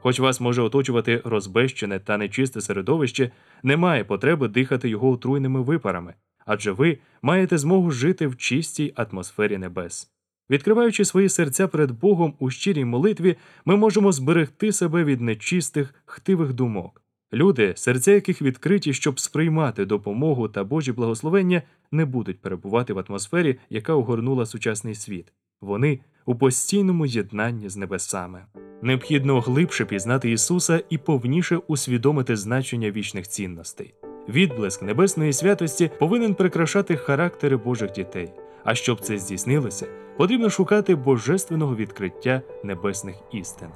Хоч 0.00 0.20
вас 0.20 0.40
може 0.40 0.62
оточувати 0.62 1.22
розбещене 1.24 1.98
та 1.98 2.16
нечисте 2.16 2.60
середовище, 2.60 3.30
немає 3.62 4.04
потреби 4.04 4.48
дихати 4.48 4.88
його 4.88 5.10
отруйними 5.10 5.62
випарами, 5.62 6.14
адже 6.46 6.72
ви 6.72 6.98
маєте 7.22 7.58
змогу 7.58 7.90
жити 7.90 8.26
в 8.26 8.36
чистій 8.36 8.92
атмосфері 8.96 9.58
небес. 9.58 10.10
Відкриваючи 10.50 11.04
свої 11.04 11.28
серця 11.28 11.68
перед 11.68 11.90
Богом 11.90 12.34
у 12.38 12.50
щирій 12.50 12.84
молитві, 12.84 13.36
ми 13.64 13.76
можемо 13.76 14.12
зберегти 14.12 14.72
себе 14.72 15.04
від 15.04 15.20
нечистих, 15.20 15.94
хтивих 16.04 16.52
думок. 16.52 17.02
Люди, 17.32 17.72
серця 17.76 18.12
яких 18.12 18.42
відкриті, 18.42 18.92
щоб 18.92 19.20
сприймати 19.20 19.84
допомогу 19.84 20.48
та 20.48 20.64
Божі 20.64 20.92
благословення, 20.92 21.62
не 21.92 22.04
будуть 22.04 22.40
перебувати 22.40 22.92
в 22.92 23.04
атмосфері, 23.08 23.56
яка 23.70 23.92
огорнула 23.92 24.46
сучасний 24.46 24.94
світ. 24.94 25.32
Вони 25.60 26.00
у 26.26 26.34
постійному 26.34 27.06
єднанні 27.06 27.68
з 27.68 27.76
небесами. 27.76 28.44
Необхідно 28.82 29.40
глибше 29.40 29.84
пізнати 29.84 30.30
Ісуса 30.30 30.82
і 30.90 30.98
повніше 30.98 31.56
усвідомити 31.66 32.36
значення 32.36 32.90
вічних 32.90 33.28
цінностей. 33.28 33.94
Відблиск 34.28 34.82
небесної 34.82 35.32
святості 35.32 35.90
повинен 35.98 36.34
прикрашати 36.34 36.96
характери 36.96 37.56
Божих 37.56 37.92
дітей. 37.92 38.32
А 38.64 38.74
щоб 38.74 39.00
це 39.00 39.18
здійснилося, 39.18 39.86
потрібно 40.16 40.50
шукати 40.50 40.94
божественного 40.94 41.76
відкриття 41.76 42.42
небесних 42.64 43.16
істин. 43.32 43.68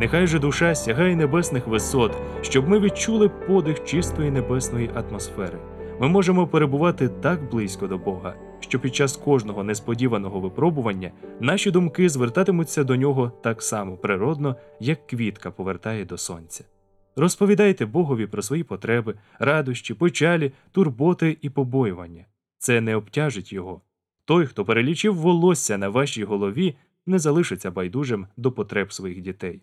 Нехай 0.00 0.26
же 0.26 0.38
душа 0.38 0.74
сягає 0.74 1.16
небесних 1.16 1.66
висот, 1.66 2.16
щоб 2.42 2.68
ми 2.68 2.80
відчули 2.80 3.28
подих 3.28 3.84
чистої 3.84 4.30
небесної 4.30 4.90
атмосфери. 4.94 5.58
Ми 6.00 6.08
можемо 6.08 6.46
перебувати 6.46 7.08
так 7.08 7.50
близько 7.50 7.86
до 7.86 7.98
Бога, 7.98 8.34
що 8.62 8.80
під 8.80 8.94
час 8.94 9.16
кожного 9.16 9.64
несподіваного 9.64 10.40
випробування 10.40 11.10
наші 11.40 11.70
думки 11.70 12.08
звертатимуться 12.08 12.84
до 12.84 12.96
нього 12.96 13.32
так 13.42 13.62
само 13.62 13.96
природно, 13.96 14.56
як 14.80 15.06
квітка 15.06 15.50
повертає 15.50 16.04
до 16.04 16.18
сонця. 16.18 16.64
Розповідайте 17.16 17.86
Богові 17.86 18.26
про 18.26 18.42
свої 18.42 18.64
потреби, 18.64 19.14
радощі, 19.38 19.94
печалі, 19.94 20.52
турботи 20.72 21.38
і 21.40 21.50
побоювання. 21.50 22.24
Це 22.58 22.80
не 22.80 22.96
обтяжить 22.96 23.52
його. 23.52 23.80
Той, 24.24 24.46
хто 24.46 24.64
перелічив 24.64 25.14
волосся 25.14 25.78
на 25.78 25.88
вашій 25.88 26.24
голові, 26.24 26.76
не 27.06 27.18
залишиться 27.18 27.70
байдужим 27.70 28.26
до 28.36 28.52
потреб 28.52 28.92
своїх 28.92 29.20
дітей. 29.20 29.62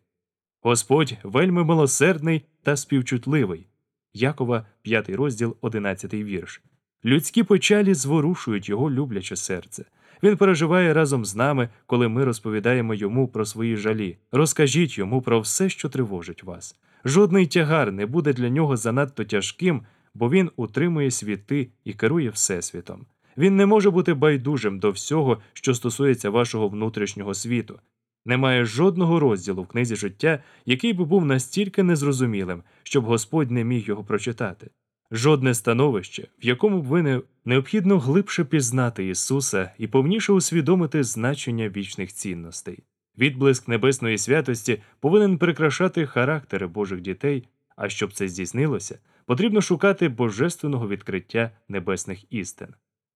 Господь 0.61 1.13
вельми 1.23 1.63
милосердний 1.63 2.45
та 2.63 2.75
співчутливий. 2.75 3.67
Якова, 4.13 4.65
5 4.81 5.09
розділ, 5.09 5.57
11 5.61 6.13
вірш. 6.13 6.61
Людські 7.05 7.43
печалі 7.43 7.93
зворушують 7.93 8.69
його 8.69 8.91
любляче 8.91 9.35
серце. 9.35 9.85
Він 10.23 10.37
переживає 10.37 10.93
разом 10.93 11.25
з 11.25 11.35
нами, 11.35 11.69
коли 11.85 12.07
ми 12.07 12.25
розповідаємо 12.25 12.93
йому 12.93 13.27
про 13.27 13.45
свої 13.45 13.77
жалі. 13.77 14.17
Розкажіть 14.31 14.97
йому 14.97 15.21
про 15.21 15.39
все, 15.39 15.69
що 15.69 15.89
тривожить 15.89 16.43
вас. 16.43 16.75
Жодний 17.05 17.47
тягар 17.47 17.91
не 17.91 18.05
буде 18.05 18.33
для 18.33 18.49
нього 18.49 18.77
занадто 18.77 19.23
тяжким, 19.23 19.81
бо 20.13 20.29
він 20.29 20.49
утримує 20.55 21.11
світи 21.11 21.69
і 21.83 21.93
керує 21.93 22.29
Всесвітом. 22.29 23.05
Він 23.37 23.55
не 23.55 23.65
може 23.65 23.89
бути 23.89 24.13
байдужим 24.13 24.79
до 24.79 24.91
всього, 24.91 25.41
що 25.53 25.73
стосується 25.73 26.29
вашого 26.29 26.67
внутрішнього 26.67 27.33
світу. 27.33 27.79
Немає 28.25 28.65
жодного 28.65 29.19
розділу 29.19 29.63
в 29.63 29.67
книзі 29.67 29.95
життя, 29.95 30.43
який 30.65 30.93
би 30.93 31.05
був 31.05 31.25
настільки 31.25 31.83
незрозумілим, 31.83 32.63
щоб 32.83 33.05
Господь 33.05 33.51
не 33.51 33.63
міг 33.63 33.87
його 33.87 34.03
прочитати. 34.03 34.69
Жодне 35.11 35.53
становище, 35.53 36.27
в 36.43 36.45
якому 36.45 36.81
б 36.81 36.85
ви 36.85 37.01
не 37.01 37.21
необхідно 37.45 37.99
глибше 37.99 38.43
пізнати 38.43 39.07
Ісуса 39.07 39.71
і 39.77 39.87
повніше 39.87 40.33
усвідомити 40.33 41.03
значення 41.03 41.69
вічних 41.69 42.13
цінностей. 42.13 42.83
Відблиск 43.17 43.67
небесної 43.67 44.17
святості 44.17 44.81
повинен 44.99 45.37
прикрашати 45.37 46.05
характери 46.05 46.67
Божих 46.67 47.01
дітей, 47.01 47.47
а 47.75 47.89
щоб 47.89 48.13
це 48.13 48.27
здійснилося, 48.27 48.99
потрібно 49.25 49.61
шукати 49.61 50.09
божественного 50.09 50.87
відкриття 50.87 51.51
небесних 51.67 52.33
істин. 52.33 52.67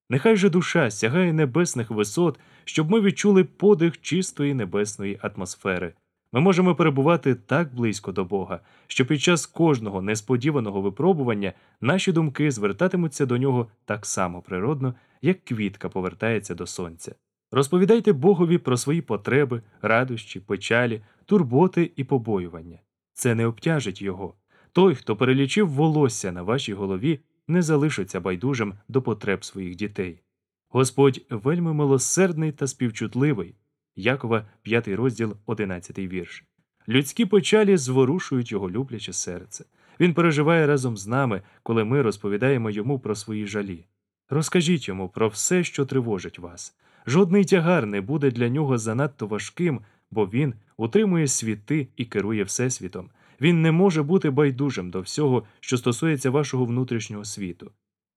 Нехай 0.10 0.38
же 0.38 0.50
душа 0.50 0.92
сягає 0.92 1.34
небесних 1.34 1.92
висот, 1.92 2.40
щоб 2.66 2.92
ми 2.92 3.02
відчули 3.02 3.44
подих 3.44 4.02
чистої 4.02 4.54
небесної 4.54 5.20
атмосфери. 5.22 5.94
Ми 6.34 6.42
можемо 6.42 6.76
перебувати 6.76 7.36
так 7.36 7.76
близько 7.76 8.12
до 8.12 8.26
Бога, 8.26 8.60
що 8.88 9.06
під 9.06 9.22
час 9.22 9.46
кожного 9.46 10.02
несподіваного 10.02 10.82
випробування 10.82 11.54
наші 11.82 12.12
думки 12.12 12.52
звертатимуться 12.52 13.26
до 13.26 13.38
нього 13.38 13.68
так 13.86 14.06
само 14.06 14.42
природно, 14.42 14.94
як 15.22 15.46
квітка 15.46 15.90
повертається 15.90 16.56
до 16.56 16.68
сонця. 16.68 17.16
Розповідайте 17.52 18.14
Богові 18.14 18.58
про 18.58 18.78
свої 18.78 19.02
потреби, 19.02 19.62
радощі, 19.82 20.40
печалі, 20.40 21.02
турботи 21.26 21.92
і 21.96 22.04
побоювання. 22.04 22.80
Це 23.14 23.36
не 23.36 23.46
обтяжить 23.46 24.02
його. 24.02 24.34
Той, 24.72 24.96
хто 24.96 25.16
перелічив 25.16 25.70
волосся 25.70 26.32
на 26.32 26.44
вашій 26.44 26.74
голові, 26.74 27.20
не 27.48 27.62
залишиться 27.62 28.20
байдужим 28.20 28.74
до 28.88 29.02
потреб 29.02 29.46
своїх 29.46 29.76
дітей. 29.76 30.22
Господь 30.70 31.22
вельми 31.30 31.74
милосердний 31.74 32.52
та 32.52 32.68
співчутливий. 32.68 33.56
Якова, 33.96 34.46
5 34.62 34.88
розділ, 34.88 35.36
11 35.46 36.00
вірш. 36.00 36.44
Людські 36.90 37.26
печалі 37.26 37.78
зворушують 37.78 38.52
його 38.52 38.72
любляче 38.72 39.14
серце. 39.14 39.66
Він 40.00 40.14
переживає 40.14 40.68
разом 40.68 40.98
з 40.98 41.08
нами, 41.08 41.42
коли 41.64 41.84
ми 41.84 42.02
розповідаємо 42.02 42.70
йому 42.70 43.00
про 43.00 43.16
свої 43.16 43.48
жалі. 43.48 43.86
Розкажіть 44.30 44.88
йому 44.88 45.10
про 45.10 45.28
все, 45.28 45.64
що 45.64 45.86
тривожить 45.86 46.40
вас. 46.40 46.76
Жодний 47.08 47.46
тягар 47.46 47.86
не 47.86 48.02
буде 48.02 48.32
для 48.32 48.50
нього 48.50 48.78
занадто 48.78 49.28
важким, 49.28 49.82
бо 50.12 50.26
він 50.26 50.54
утримує 50.78 51.28
світи 51.28 51.88
і 51.96 52.06
керує 52.06 52.44
Всесвітом. 52.44 53.10
Він 53.42 53.62
не 53.62 53.72
може 53.72 54.04
бути 54.04 54.30
байдужим 54.30 54.92
до 54.92 55.02
всього, 55.02 55.44
що 55.60 55.78
стосується 55.78 56.30
вашого 56.30 56.66
внутрішнього 56.66 57.26
світу. 57.26 57.72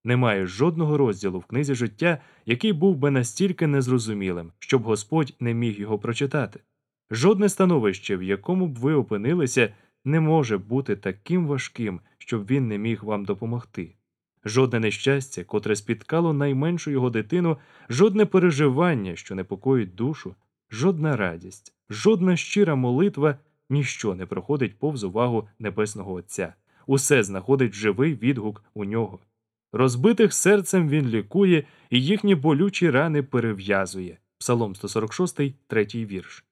Немає 0.06 0.46
жодного 0.46 0.96
розділу 0.96 1.38
в 1.38 1.44
книзі 1.44 1.74
життя, 1.74 2.18
який 2.44 2.72
був 2.72 2.96
би 2.96 3.10
настільки 3.10 3.66
незрозумілим, 3.66 4.52
щоб 4.58 4.82
Господь 4.82 5.34
не 5.40 5.54
міг 5.54 5.80
його 5.80 5.98
прочитати. 5.98 6.60
Жодне 7.10 7.48
становище, 7.48 8.16
в 8.16 8.22
якому 8.22 8.66
б 8.66 8.78
ви 8.78 8.94
опинилися, 8.94 9.74
не 10.04 10.20
може 10.20 10.58
бути 10.58 10.96
таким 10.96 11.46
важким, 11.46 12.00
щоб 12.18 12.46
він 12.46 12.68
не 12.68 12.78
міг 12.78 13.04
вам 13.04 13.24
допомогти. 13.24 13.94
Жодне 14.44 14.80
нещастя, 14.80 15.44
котре 15.44 15.76
спіткало 15.76 16.32
найменшу 16.32 16.90
його 16.90 17.10
дитину, 17.10 17.56
жодне 17.88 18.26
переживання, 18.26 19.16
що 19.16 19.34
непокоїть 19.34 19.94
душу, 19.94 20.34
жодна 20.70 21.16
радість, 21.16 21.74
жодна 21.90 22.36
щира 22.36 22.74
молитва, 22.74 23.38
ніщо 23.70 24.14
не 24.14 24.26
проходить 24.26 24.78
повз 24.78 25.04
увагу 25.04 25.48
Небесного 25.58 26.12
Отця. 26.12 26.54
Усе 26.86 27.22
знаходить 27.22 27.74
живий 27.74 28.14
відгук 28.14 28.64
у 28.74 28.84
нього. 28.84 29.18
Розбитих 29.76 30.34
серцем 30.34 30.88
він 30.88 31.08
лікує 31.08 31.64
і 31.90 32.02
їхні 32.02 32.34
болючі 32.34 32.90
рани 32.90 33.22
перев'язує. 33.22 34.18
Псалом 34.38 34.74
146, 34.74 35.40
3 35.66 35.86
вірш. 35.94 36.44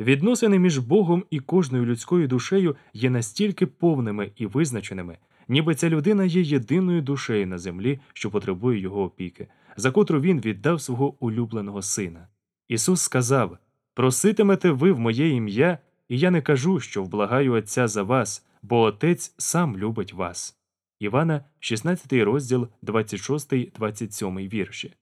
Відносини 0.00 0.58
між 0.58 0.78
Богом 0.78 1.24
і 1.30 1.38
кожною 1.38 1.84
людською 1.84 2.28
душею 2.28 2.76
є 2.92 3.10
настільки 3.10 3.66
повними 3.66 4.30
і 4.36 4.46
визначеними, 4.46 5.18
ніби 5.48 5.74
ця 5.74 5.88
людина 5.88 6.24
є 6.24 6.40
єдиною 6.40 7.02
душею 7.02 7.46
на 7.46 7.58
землі, 7.58 8.00
що 8.12 8.30
потребує 8.30 8.80
його 8.80 9.02
опіки, 9.02 9.48
за 9.76 9.90
котру 9.90 10.20
він 10.20 10.40
віддав 10.40 10.80
свого 10.80 11.14
улюбленого 11.24 11.82
сина. 11.82 12.28
Ісус 12.68 13.00
сказав: 13.00 13.58
Проситимете 13.94 14.70
ви 14.70 14.92
в 14.92 14.98
моє 14.98 15.28
ім'я, 15.28 15.78
і 16.08 16.18
я 16.18 16.30
не 16.30 16.42
кажу, 16.42 16.80
що 16.80 17.02
вблагаю 17.02 17.52
Отця 17.52 17.88
за 17.88 18.02
вас, 18.02 18.46
бо 18.62 18.80
Отець 18.80 19.34
сам 19.38 19.76
любить 19.76 20.12
вас. 20.12 20.59
Івана, 21.00 21.44
16 21.60 22.12
розділ, 22.12 22.68
26-27 22.82 24.48
вірші. 24.48 24.94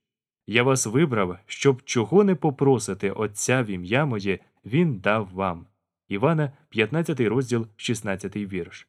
Я 0.47 0.63
вас 0.63 0.85
вибрав, 0.85 1.39
щоб 1.45 1.81
чого 1.83 2.23
не 2.23 2.35
попросите 2.35 3.11
Отця 3.11 3.63
в 3.63 3.69
ім'я 3.69 4.05
моє, 4.05 4.39
Він 4.65 4.99
дав 4.99 5.29
вам. 5.33 5.65
Івана, 6.07 6.51
15 6.69 7.19
розділ, 7.19 7.67
16 7.75 8.35
вірш. 8.35 8.87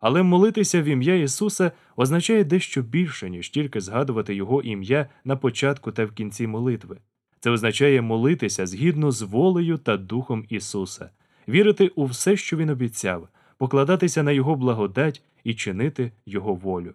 Але 0.00 0.22
молитися 0.22 0.82
в 0.82 0.84
ім'я 0.84 1.14
Ісуса 1.14 1.72
означає 1.96 2.44
дещо 2.44 2.82
більше, 2.82 3.30
ніж 3.30 3.50
тільки 3.50 3.80
згадувати 3.80 4.34
Його 4.34 4.62
ім'я 4.62 5.06
на 5.24 5.36
початку 5.36 5.92
та 5.92 6.04
в 6.04 6.12
кінці 6.12 6.46
молитви. 6.46 6.98
Це 7.40 7.50
означає 7.50 8.02
молитися 8.02 8.66
згідно 8.66 9.10
з 9.10 9.22
волею 9.22 9.78
та 9.78 9.96
Духом 9.96 10.46
Ісуса, 10.48 11.10
вірити 11.48 11.88
у 11.88 12.04
все, 12.04 12.36
що 12.36 12.56
Він 12.56 12.70
обіцяв, 12.70 13.28
покладатися 13.62 14.22
на 14.22 14.32
Його 14.32 14.56
благодать 14.56 15.22
і 15.44 15.54
чинити 15.54 16.12
Його 16.26 16.54
волю. 16.54 16.94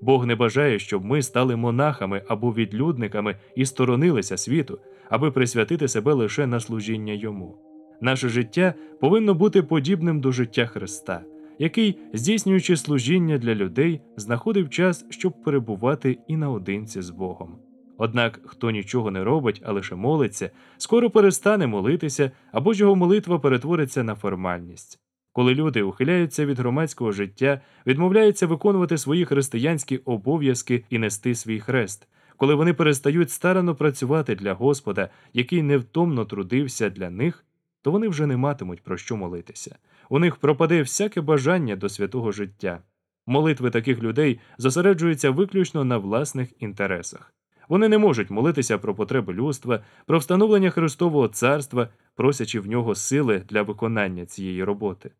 Бог 0.00 0.26
не 0.26 0.34
бажає, 0.34 0.78
щоб 0.78 1.04
ми 1.04 1.22
стали 1.22 1.56
монахами 1.56 2.22
або 2.28 2.52
відлюдниками 2.52 3.36
і 3.56 3.66
сторонилися 3.66 4.36
світу, 4.36 4.78
аби 5.10 5.30
присвятити 5.30 5.88
себе 5.88 6.12
лише 6.12 6.46
на 6.46 6.60
служіння 6.60 7.12
йому. 7.12 7.58
Наше 8.00 8.28
життя 8.28 8.74
повинно 9.00 9.34
бути 9.34 9.62
подібним 9.62 10.20
до 10.20 10.32
життя 10.32 10.66
Христа, 10.66 11.20
який, 11.58 11.98
здійснюючи 12.12 12.76
служіння 12.76 13.38
для 13.38 13.54
людей, 13.54 14.00
знаходив 14.16 14.70
час, 14.70 15.06
щоб 15.10 15.42
перебувати 15.42 16.18
і 16.28 16.36
наодинці 16.36 17.02
з 17.02 17.10
Богом. 17.10 17.58
Однак, 17.98 18.40
хто 18.44 18.70
нічого 18.70 19.10
не 19.10 19.24
робить, 19.24 19.62
а 19.64 19.72
лише 19.72 19.94
молиться, 19.94 20.50
скоро 20.76 21.10
перестане 21.10 21.66
молитися 21.66 22.30
або 22.52 22.72
ж 22.72 22.80
його 22.80 22.96
молитва 22.96 23.38
перетвориться 23.38 24.04
на 24.04 24.14
формальність. 24.14 25.00
Коли 25.36 25.54
люди 25.54 25.82
ухиляються 25.82 26.46
від 26.46 26.58
громадського 26.58 27.12
життя, 27.12 27.60
відмовляються 27.86 28.46
виконувати 28.46 28.98
свої 28.98 29.24
християнські 29.24 29.96
обов'язки 29.96 30.84
і 30.90 30.98
нести 30.98 31.34
свій 31.34 31.60
хрест, 31.60 32.08
коли 32.36 32.54
вони 32.54 32.74
перестають 32.74 33.30
старано 33.30 33.74
працювати 33.74 34.34
для 34.34 34.52
Господа, 34.52 35.08
який 35.32 35.62
невтомно 35.62 36.24
трудився 36.24 36.90
для 36.90 37.10
них, 37.10 37.44
то 37.82 37.90
вони 37.90 38.08
вже 38.08 38.26
не 38.26 38.36
матимуть 38.36 38.82
про 38.82 38.96
що 38.96 39.16
молитися. 39.16 39.76
У 40.08 40.18
них 40.18 40.36
пропаде 40.36 40.82
всяке 40.82 41.20
бажання 41.20 41.76
до 41.76 41.88
святого 41.88 42.32
життя. 42.32 42.82
Молитви 43.26 43.70
таких 43.70 44.02
людей 44.02 44.40
зосереджуються 44.58 45.30
виключно 45.30 45.84
на 45.84 45.98
власних 45.98 46.62
інтересах. 46.62 47.34
Вони 47.68 47.88
не 47.88 47.98
можуть 47.98 48.30
молитися 48.30 48.78
про 48.78 48.94
потреби 48.94 49.32
людства, 49.32 49.80
про 50.06 50.18
встановлення 50.18 50.70
Христового 50.70 51.28
царства, 51.28 51.88
просячи 52.14 52.60
в 52.60 52.66
нього 52.66 52.94
сили 52.94 53.42
для 53.48 53.62
виконання 53.62 54.26
цієї 54.26 54.64
роботи. 54.64 55.10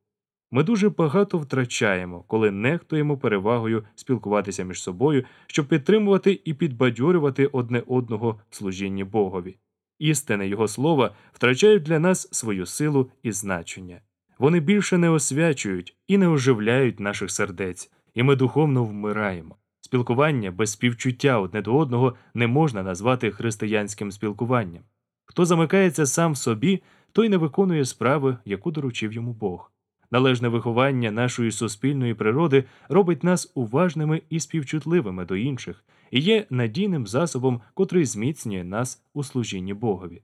Ми 0.50 0.62
дуже 0.62 0.88
багато 0.88 1.38
втрачаємо, 1.38 2.24
коли 2.26 2.50
нехтуємо 2.50 3.18
перевагою 3.18 3.84
спілкуватися 3.94 4.64
між 4.64 4.82
собою, 4.82 5.24
щоб 5.46 5.68
підтримувати 5.68 6.40
і 6.44 6.54
підбадьорювати 6.54 7.46
одне 7.46 7.82
одного 7.86 8.40
в 8.50 8.56
служінні 8.56 9.04
Богові. 9.04 9.56
Істини 9.98 10.48
Його 10.48 10.68
слова 10.68 11.14
втрачають 11.32 11.82
для 11.82 11.98
нас 11.98 12.28
свою 12.32 12.66
силу 12.66 13.10
і 13.22 13.32
значення. 13.32 14.00
Вони 14.38 14.60
більше 14.60 14.98
не 14.98 15.10
освячують 15.10 15.96
і 16.08 16.18
не 16.18 16.28
оживляють 16.28 17.00
наших 17.00 17.30
сердець, 17.30 17.90
і 18.14 18.22
ми 18.22 18.36
духовно 18.36 18.84
вмираємо. 18.84 19.56
Спілкування 19.80 20.50
без 20.50 20.72
співчуття 20.72 21.38
одне 21.38 21.62
до 21.62 21.76
одного 21.76 22.14
не 22.34 22.46
можна 22.46 22.82
назвати 22.82 23.30
християнським 23.30 24.12
спілкуванням. 24.12 24.82
Хто 25.24 25.44
замикається 25.44 26.06
сам 26.06 26.32
в 26.32 26.36
собі, 26.36 26.82
той 27.12 27.28
не 27.28 27.36
виконує 27.36 27.84
справи, 27.84 28.36
яку 28.44 28.70
доручив 28.70 29.12
йому 29.12 29.32
Бог. 29.32 29.72
Належне 30.10 30.48
виховання 30.48 31.10
нашої 31.10 31.50
суспільної 31.50 32.14
природи 32.14 32.64
робить 32.88 33.24
нас 33.24 33.52
уважними 33.54 34.22
і 34.30 34.40
співчутливими 34.40 35.24
до 35.24 35.36
інших 35.36 35.84
і 36.10 36.20
є 36.20 36.46
надійним 36.50 37.06
засобом, 37.06 37.60
котрий 37.74 38.04
зміцнює 38.04 38.64
нас 38.64 39.02
у 39.14 39.24
служінні 39.24 39.74
Богові. 39.74 40.22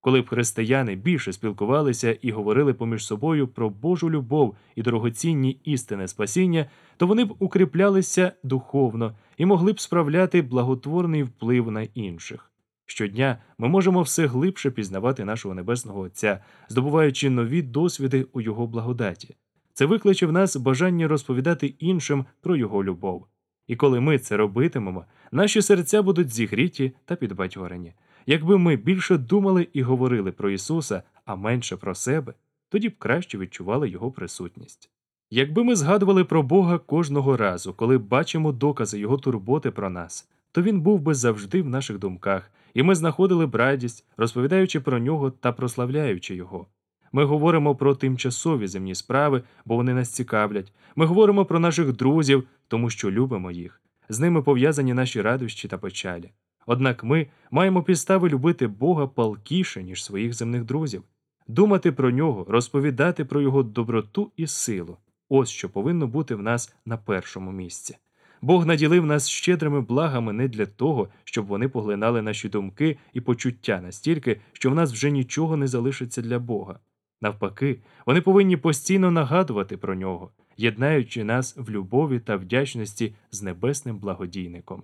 Коли 0.00 0.20
б 0.20 0.28
християни 0.28 0.94
більше 0.94 1.32
спілкувалися 1.32 2.12
і 2.22 2.30
говорили 2.30 2.74
поміж 2.74 3.06
собою 3.06 3.48
про 3.48 3.70
Божу 3.70 4.10
любов 4.10 4.56
і 4.76 4.82
дорогоцінні 4.82 5.60
істини 5.64 6.08
спасіння, 6.08 6.66
то 6.96 7.06
вони 7.06 7.24
б 7.24 7.34
укріплялися 7.38 8.32
духовно 8.42 9.14
і 9.36 9.46
могли 9.46 9.72
б 9.72 9.80
справляти 9.80 10.42
благотворний 10.42 11.22
вплив 11.22 11.70
на 11.70 11.82
інших. 11.82 12.51
Щодня 12.86 13.38
ми 13.58 13.68
можемо 13.68 14.02
все 14.02 14.26
глибше 14.26 14.70
пізнавати 14.70 15.24
нашого 15.24 15.54
Небесного 15.54 16.00
Отця, 16.00 16.44
здобуваючи 16.68 17.30
нові 17.30 17.62
досвіди 17.62 18.26
у 18.32 18.40
Його 18.40 18.66
благодаті. 18.66 19.36
Це 19.72 19.86
викличе 19.86 20.26
в 20.26 20.32
нас 20.32 20.56
бажання 20.56 21.08
розповідати 21.08 21.66
іншим 21.66 22.24
про 22.40 22.56
Його 22.56 22.84
любов. 22.84 23.26
І 23.66 23.76
коли 23.76 24.00
ми 24.00 24.18
це 24.18 24.36
робитимемо, 24.36 25.04
наші 25.32 25.62
серця 25.62 26.02
будуть 26.02 26.34
зігріті 26.34 26.92
та 27.04 27.16
підбадьорені. 27.16 27.94
Якби 28.26 28.58
ми 28.58 28.76
більше 28.76 29.16
думали 29.16 29.68
і 29.72 29.82
говорили 29.82 30.32
про 30.32 30.50
Ісуса, 30.50 31.02
а 31.24 31.36
менше 31.36 31.76
про 31.76 31.94
себе, 31.94 32.34
тоді 32.68 32.88
б 32.88 32.98
краще 32.98 33.38
відчували 33.38 33.88
Його 33.88 34.10
присутність. 34.10 34.90
Якби 35.30 35.64
ми 35.64 35.76
згадували 35.76 36.24
про 36.24 36.42
Бога 36.42 36.78
кожного 36.78 37.36
разу, 37.36 37.74
коли 37.74 37.98
бачимо 37.98 38.52
докази 38.52 38.98
Його 38.98 39.18
турботи 39.18 39.70
про 39.70 39.90
нас, 39.90 40.28
то 40.52 40.62
Він 40.62 40.80
був 40.80 41.00
би 41.00 41.14
завжди 41.14 41.62
в 41.62 41.68
наших 41.68 41.98
думках, 41.98 42.50
і 42.74 42.82
ми 42.82 42.94
знаходили 42.94 43.46
б 43.46 43.54
радість, 43.54 44.06
розповідаючи 44.16 44.80
про 44.80 44.98
нього 44.98 45.30
та 45.30 45.52
прославляючи 45.52 46.34
Його. 46.34 46.66
Ми 47.12 47.24
говоримо 47.24 47.76
про 47.76 47.94
тимчасові 47.94 48.66
земні 48.66 48.94
справи, 48.94 49.42
бо 49.64 49.76
вони 49.76 49.94
нас 49.94 50.08
цікавлять. 50.08 50.72
Ми 50.96 51.06
говоримо 51.06 51.44
про 51.44 51.58
наших 51.58 51.92
друзів, 51.92 52.44
тому 52.68 52.90
що 52.90 53.10
любимо 53.10 53.50
їх. 53.50 53.80
З 54.08 54.20
ними 54.20 54.42
пов'язані 54.42 54.94
наші 54.94 55.22
радощі 55.22 55.68
та 55.68 55.78
печалі. 55.78 56.30
Однак 56.66 57.04
ми 57.04 57.26
маємо 57.50 57.82
підстави 57.82 58.28
любити 58.28 58.66
Бога 58.66 59.06
палкіше, 59.06 59.82
ніж 59.82 60.04
своїх 60.04 60.34
земних 60.34 60.64
друзів, 60.64 61.02
думати 61.48 61.92
про 61.92 62.10
нього, 62.10 62.46
розповідати 62.48 63.24
про 63.24 63.40
його 63.40 63.62
доброту 63.62 64.30
і 64.36 64.46
силу. 64.46 64.96
Ось 65.28 65.50
що 65.50 65.68
повинно 65.68 66.06
бути 66.06 66.34
в 66.34 66.42
нас 66.42 66.74
на 66.86 66.96
першому 66.96 67.52
місці. 67.52 67.96
Бог 68.42 68.66
наділив 68.66 69.06
нас 69.06 69.28
щедрими 69.28 69.80
благами 69.80 70.32
не 70.32 70.48
для 70.48 70.66
того, 70.66 71.08
щоб 71.24 71.46
вони 71.46 71.68
поглинали 71.68 72.22
наші 72.22 72.48
думки 72.48 72.98
і 73.12 73.20
почуття 73.20 73.80
настільки, 73.80 74.40
що 74.52 74.70
в 74.70 74.74
нас 74.74 74.92
вже 74.92 75.10
нічого 75.10 75.56
не 75.56 75.66
залишиться 75.66 76.22
для 76.22 76.38
Бога. 76.38 76.78
Навпаки, 77.20 77.80
вони 78.06 78.20
повинні 78.20 78.56
постійно 78.56 79.10
нагадувати 79.10 79.76
про 79.76 79.94
нього, 79.94 80.30
єднаючи 80.56 81.24
нас 81.24 81.56
в 81.56 81.70
любові 81.70 82.20
та 82.20 82.36
вдячності 82.36 83.14
з 83.30 83.42
небесним 83.42 83.98
благодійником. 83.98 84.82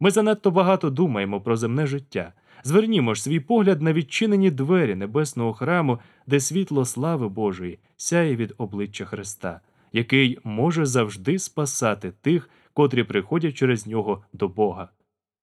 Ми 0.00 0.10
занадто 0.10 0.50
багато 0.50 0.90
думаємо 0.90 1.40
про 1.40 1.56
земне 1.56 1.86
життя. 1.86 2.32
Звернімо 2.64 3.14
ж 3.14 3.22
свій 3.22 3.40
погляд 3.40 3.82
на 3.82 3.92
відчинені 3.92 4.50
двері 4.50 4.94
небесного 4.94 5.52
храму, 5.52 5.98
де 6.26 6.40
світло 6.40 6.84
слави 6.84 7.28
Божої 7.28 7.78
сяє 7.96 8.36
від 8.36 8.54
обличчя 8.58 9.04
Христа, 9.04 9.60
який 9.92 10.38
може 10.44 10.86
завжди 10.86 11.38
спасати 11.38 12.12
тих, 12.20 12.50
котрі 12.76 13.04
приходять 13.04 13.54
через 13.54 13.86
нього 13.86 14.24
до 14.32 14.48
Бога. 14.48 14.88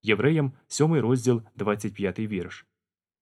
Євреям 0.03 0.51
7 0.67 0.93
розділ 0.93 1.41
25 1.55 2.19
вірш. 2.19 2.65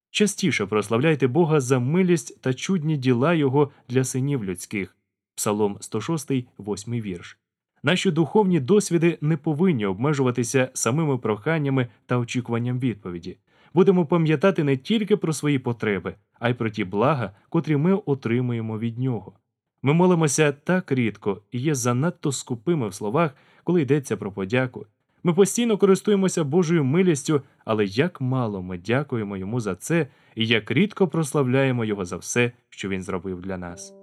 Частіше 0.09 0.65
прославляйте 0.65 1.27
Бога 1.27 1.59
за 1.59 1.79
милість 1.79 2.41
та 2.41 2.53
чудні 2.53 2.97
діла 2.97 3.33
Його 3.33 3.71
для 3.89 4.03
синів 4.03 4.43
людських. 4.43 4.97
Псалом 5.35 5.77
106, 5.81 6.31
8 6.59 6.93
вірш. 6.93 7.37
Наші 7.83 8.11
духовні 8.11 8.59
досвіди 8.59 9.17
не 9.21 9.37
повинні 9.37 9.85
обмежуватися 9.85 10.69
самими 10.73 11.17
проханнями 11.17 11.87
та 12.05 12.17
очікуванням 12.17 12.79
відповіді. 12.79 13.37
Будемо 13.73 14.05
пам'ятати 14.05 14.63
не 14.63 14.77
тільки 14.77 15.17
про 15.17 15.33
свої 15.33 15.59
потреби, 15.59 16.15
а 16.39 16.49
й 16.49 16.53
про 16.53 16.69
ті 16.69 16.83
блага, 16.83 17.31
котрі 17.49 17.77
ми 17.77 17.93
отримуємо 17.93 18.79
від 18.79 18.99
нього. 18.99 19.33
Ми 19.81 19.93
молимося 19.93 20.51
так 20.51 20.91
рідко 20.91 21.41
і 21.51 21.59
є 21.59 21.75
занадто 21.75 22.31
скупими 22.31 22.87
в 22.87 22.93
словах, 22.93 23.35
коли 23.63 23.81
йдеться 23.81 24.17
про 24.17 24.31
подяку. 24.31 24.85
Ми 25.23 25.33
постійно 25.33 25.77
користуємося 25.77 26.43
Божою 26.43 26.83
милістю, 26.83 27.41
але 27.65 27.85
як 27.85 28.21
мало 28.21 28.61
ми 28.61 28.77
дякуємо 28.77 29.37
йому 29.37 29.59
за 29.59 29.75
це 29.75 30.07
і 30.35 30.47
як 30.47 30.71
рідко 30.71 31.07
прославляємо 31.07 31.85
його 31.85 32.05
за 32.05 32.17
все, 32.17 32.51
що 32.69 32.89
він 32.89 33.03
зробив 33.03 33.41
для 33.41 33.57
нас. 33.57 33.93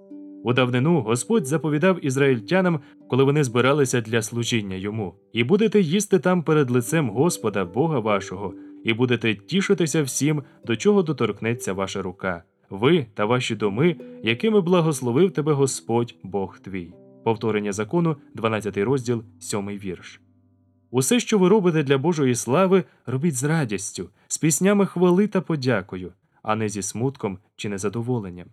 У 0.43 0.53
давнину 0.53 1.01
Господь 1.01 1.45
заповідав 1.45 2.05
ізраїльтянам, 2.05 2.79
коли 3.09 3.23
вони 3.23 3.43
збиралися 3.43 4.01
для 4.01 4.21
служіння 4.21 4.75
йому, 4.75 5.13
і 5.33 5.43
будете 5.43 5.81
їсти 5.81 6.19
там 6.19 6.43
перед 6.43 6.71
лицем 6.71 7.09
Господа, 7.09 7.65
Бога 7.65 7.99
вашого, 7.99 8.53
і 8.83 8.93
будете 8.93 9.35
тішитися 9.35 10.03
всім, 10.03 10.43
до 10.65 10.75
чого 10.75 11.03
доторкнеться 11.03 11.73
ваша 11.73 12.01
рука, 12.01 12.43
ви 12.69 13.05
та 13.13 13.25
ваші 13.25 13.55
доми, 13.55 13.95
якими 14.23 14.61
благословив 14.61 15.31
тебе 15.31 15.53
Господь 15.53 16.15
Бог 16.23 16.59
твій. 16.59 16.93
Повторення 17.23 17.71
закону, 17.71 18.17
12 18.33 18.77
розділ, 18.77 19.23
7 19.39 19.67
вірш. 19.67 20.21
Усе, 20.91 21.19
що 21.19 21.39
ви 21.39 21.49
робите 21.49 21.83
для 21.83 21.97
Божої 21.97 22.35
слави, 22.35 22.83
робіть 23.05 23.35
з 23.35 23.43
радістю, 23.43 24.09
з 24.27 24.37
піснями 24.37 24.85
хвали 24.85 25.27
та 25.27 25.41
подякою, 25.41 26.13
а 26.43 26.55
не 26.55 26.69
зі 26.69 26.81
смутком 26.81 27.37
чи 27.55 27.69
незадоволенням. 27.69 28.47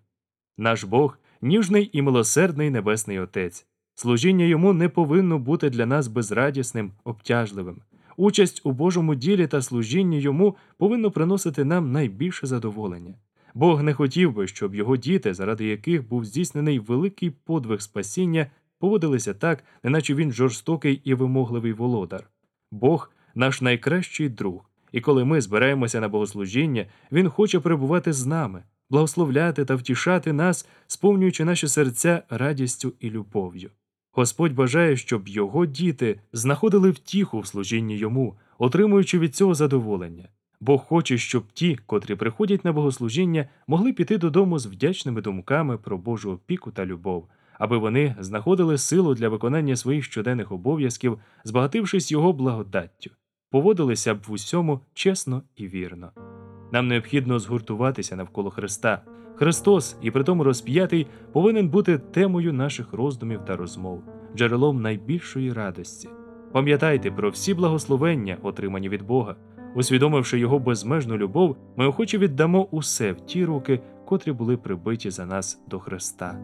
Наш 0.59 0.85
Бог 0.85 1.19
ніжний 1.43 1.91
і 1.93 2.03
милосердний 2.03 2.71
Небесний 2.71 3.19
Отець. 3.19 3.67
Служіння 3.95 4.45
йому 4.45 4.73
не 4.73 4.89
повинно 4.89 5.39
бути 5.39 5.71
для 5.71 5.87
нас 5.87 6.09
безрадісним, 6.09 6.93
обтяжливим. 7.05 7.83
Участь 8.17 8.61
у 8.65 8.73
Божому 8.73 9.15
ділі 9.15 9.47
та 9.47 9.63
служінні 9.63 10.21
йому 10.21 10.57
повинно 10.79 11.11
приносити 11.11 11.65
нам 11.65 11.93
найбільше 11.93 12.47
задоволення. 12.47 13.15
Бог 13.57 13.83
не 13.83 13.95
хотів 13.95 14.33
би, 14.33 14.47
щоб 14.47 14.75
його 14.75 14.97
діти, 14.97 15.35
заради 15.35 15.65
яких 15.65 16.09
був 16.09 16.25
здійснений 16.25 16.79
великий 16.79 17.31
подвиг 17.31 17.81
спасіння, 17.81 18.47
поводилися 18.79 19.35
так, 19.35 19.65
неначе 19.83 20.15
він 20.15 20.33
жорстокий 20.33 21.01
і 21.05 21.15
вимогливий 21.15 21.73
володар. 21.73 22.31
Бог 22.71 23.11
наш 23.35 23.61
найкращий 23.61 24.29
друг, 24.29 24.71
і 24.93 25.01
коли 25.01 25.25
ми 25.25 25.41
збираємося 25.41 26.01
на 26.01 26.09
богослужіння, 26.09 26.87
Він 27.13 27.29
хоче 27.29 27.61
перебувати 27.61 28.13
з 28.13 28.27
нами, 28.27 28.63
благословляти 28.91 29.65
та 29.65 29.75
втішати 29.75 30.33
нас, 30.33 30.69
сповнюючи 30.87 31.45
наші 31.45 31.69
серця 31.69 32.23
радістю 32.31 32.93
і 33.01 33.11
любов'ю. 33.11 33.71
Господь 34.13 34.55
бажає, 34.55 34.97
щоб 34.97 35.29
його 35.29 35.67
діти 35.67 36.21
знаходили 36.33 36.91
втіху 36.91 37.41
в 37.41 37.47
служінні 37.47 37.97
йому, 37.97 38.37
отримуючи 38.59 39.19
від 39.19 39.37
цього 39.37 39.55
задоволення. 39.55 40.29
Бог 40.61 40.85
хоче, 40.85 41.19
щоб 41.19 41.45
ті, 41.53 41.79
котрі 41.87 42.15
приходять 42.15 42.65
на 42.65 42.73
богослужіння, 42.73 43.49
могли 43.67 43.93
піти 43.93 44.19
додому 44.19 44.59
з 44.59 44.67
вдячними 44.67 45.21
думками 45.21 45.79
про 45.79 45.99
Божу 45.99 46.33
опіку 46.33 46.71
та 46.71 46.87
любов, 46.87 47.29
аби 47.59 47.79
вони 47.79 48.17
знаходили 48.19 48.79
силу 48.79 49.15
для 49.15 49.29
виконання 49.29 49.77
своїх 49.77 50.05
щоденних 50.05 50.53
обов'язків, 50.53 51.19
збагатившись 51.45 52.13
його 52.13 52.33
благодаттю, 52.33 53.11
поводилися 53.51 54.15
б 54.15 54.19
в 54.29 54.33
усьому 54.33 54.81
чесно 54.95 55.43
і 55.57 55.67
вірно. 55.67 56.11
Нам 56.73 56.89
необхідно 56.89 57.39
згуртуватися 57.39 58.17
навколо 58.17 58.51
Христа. 58.51 59.03
Христос, 59.37 59.97
і 60.03 60.11
притому 60.11 60.45
розп'ятий, 60.45 61.07
повинен 61.33 61.69
бути 61.69 61.99
темою 61.99 62.53
наших 62.53 62.93
роздумів 62.93 63.45
та 63.45 63.57
розмов, 63.57 64.03
джерелом 64.37 64.83
найбільшої 64.83 65.53
радості. 65.53 66.09
Пам'ятайте 66.53 67.11
про 67.11 67.31
всі 67.31 67.55
благословення, 67.55 68.37
отримані 68.43 68.89
від 68.89 69.03
Бога. 69.03 69.37
Усвідомивши 69.77 70.39
його 70.39 70.59
безмежну 70.59 71.17
любов, 71.17 71.57
ми 71.77 71.87
охоче 71.87 72.19
віддамо 72.19 72.69
усе 72.71 73.13
в 73.13 73.21
ті 73.21 73.45
руки, 73.45 73.81
котрі 74.05 74.33
були 74.33 74.57
прибиті 74.57 75.11
за 75.11 75.27
нас 75.27 75.61
до 75.69 75.79
Христа. 75.79 76.39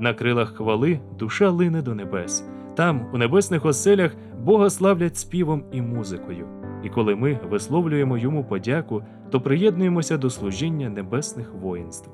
На 0.00 0.14
крилах 0.14 0.54
хвали 0.56 1.00
душа 1.18 1.50
лине 1.50 1.82
до 1.82 1.94
небес. 1.94 2.44
Там, 2.74 3.06
у 3.12 3.18
небесних 3.18 3.64
оселях, 3.64 4.12
Бога 4.40 4.70
славлять 4.70 5.16
співом 5.16 5.64
і 5.72 5.82
музикою. 5.82 6.46
І 6.84 6.88
коли 6.88 7.16
ми 7.16 7.40
висловлюємо 7.50 8.18
йому 8.18 8.44
подяку, 8.44 9.02
то 9.30 9.40
приєднуємося 9.40 10.18
до 10.18 10.30
служіння 10.30 10.88
небесних 10.88 11.54
воїнств. 11.54 12.10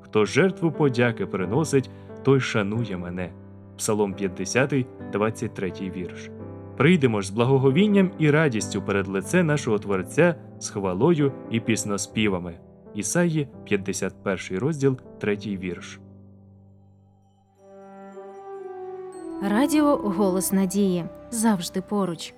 Хто 0.00 0.24
жертву 0.24 0.72
подяки 0.72 1.26
приносить, 1.26 1.90
той 2.22 2.40
шанує 2.40 2.96
мене. 2.96 3.32
Псалом 3.76 4.14
50, 4.14 4.86
23 5.12 5.72
вірш. 5.96 6.30
Прийдемо 6.80 7.20
ж 7.20 7.28
з 7.28 7.30
благоговінням 7.30 8.10
і 8.18 8.30
радістю 8.30 8.82
перед 8.82 9.08
лице 9.08 9.42
нашого 9.42 9.78
Творця 9.78 10.34
з 10.58 10.70
хвалою 10.70 11.32
і 11.50 11.60
пісноспівами. 11.60 12.54
Ісаї, 12.94 13.48
51 13.64 14.58
розділ, 14.58 14.98
3 15.20 15.36
вірш. 15.36 16.00
Радіо 19.42 19.96
Голос 19.96 20.52
Надії 20.52 21.04
завжди 21.30 21.82
поруч. 21.82 22.34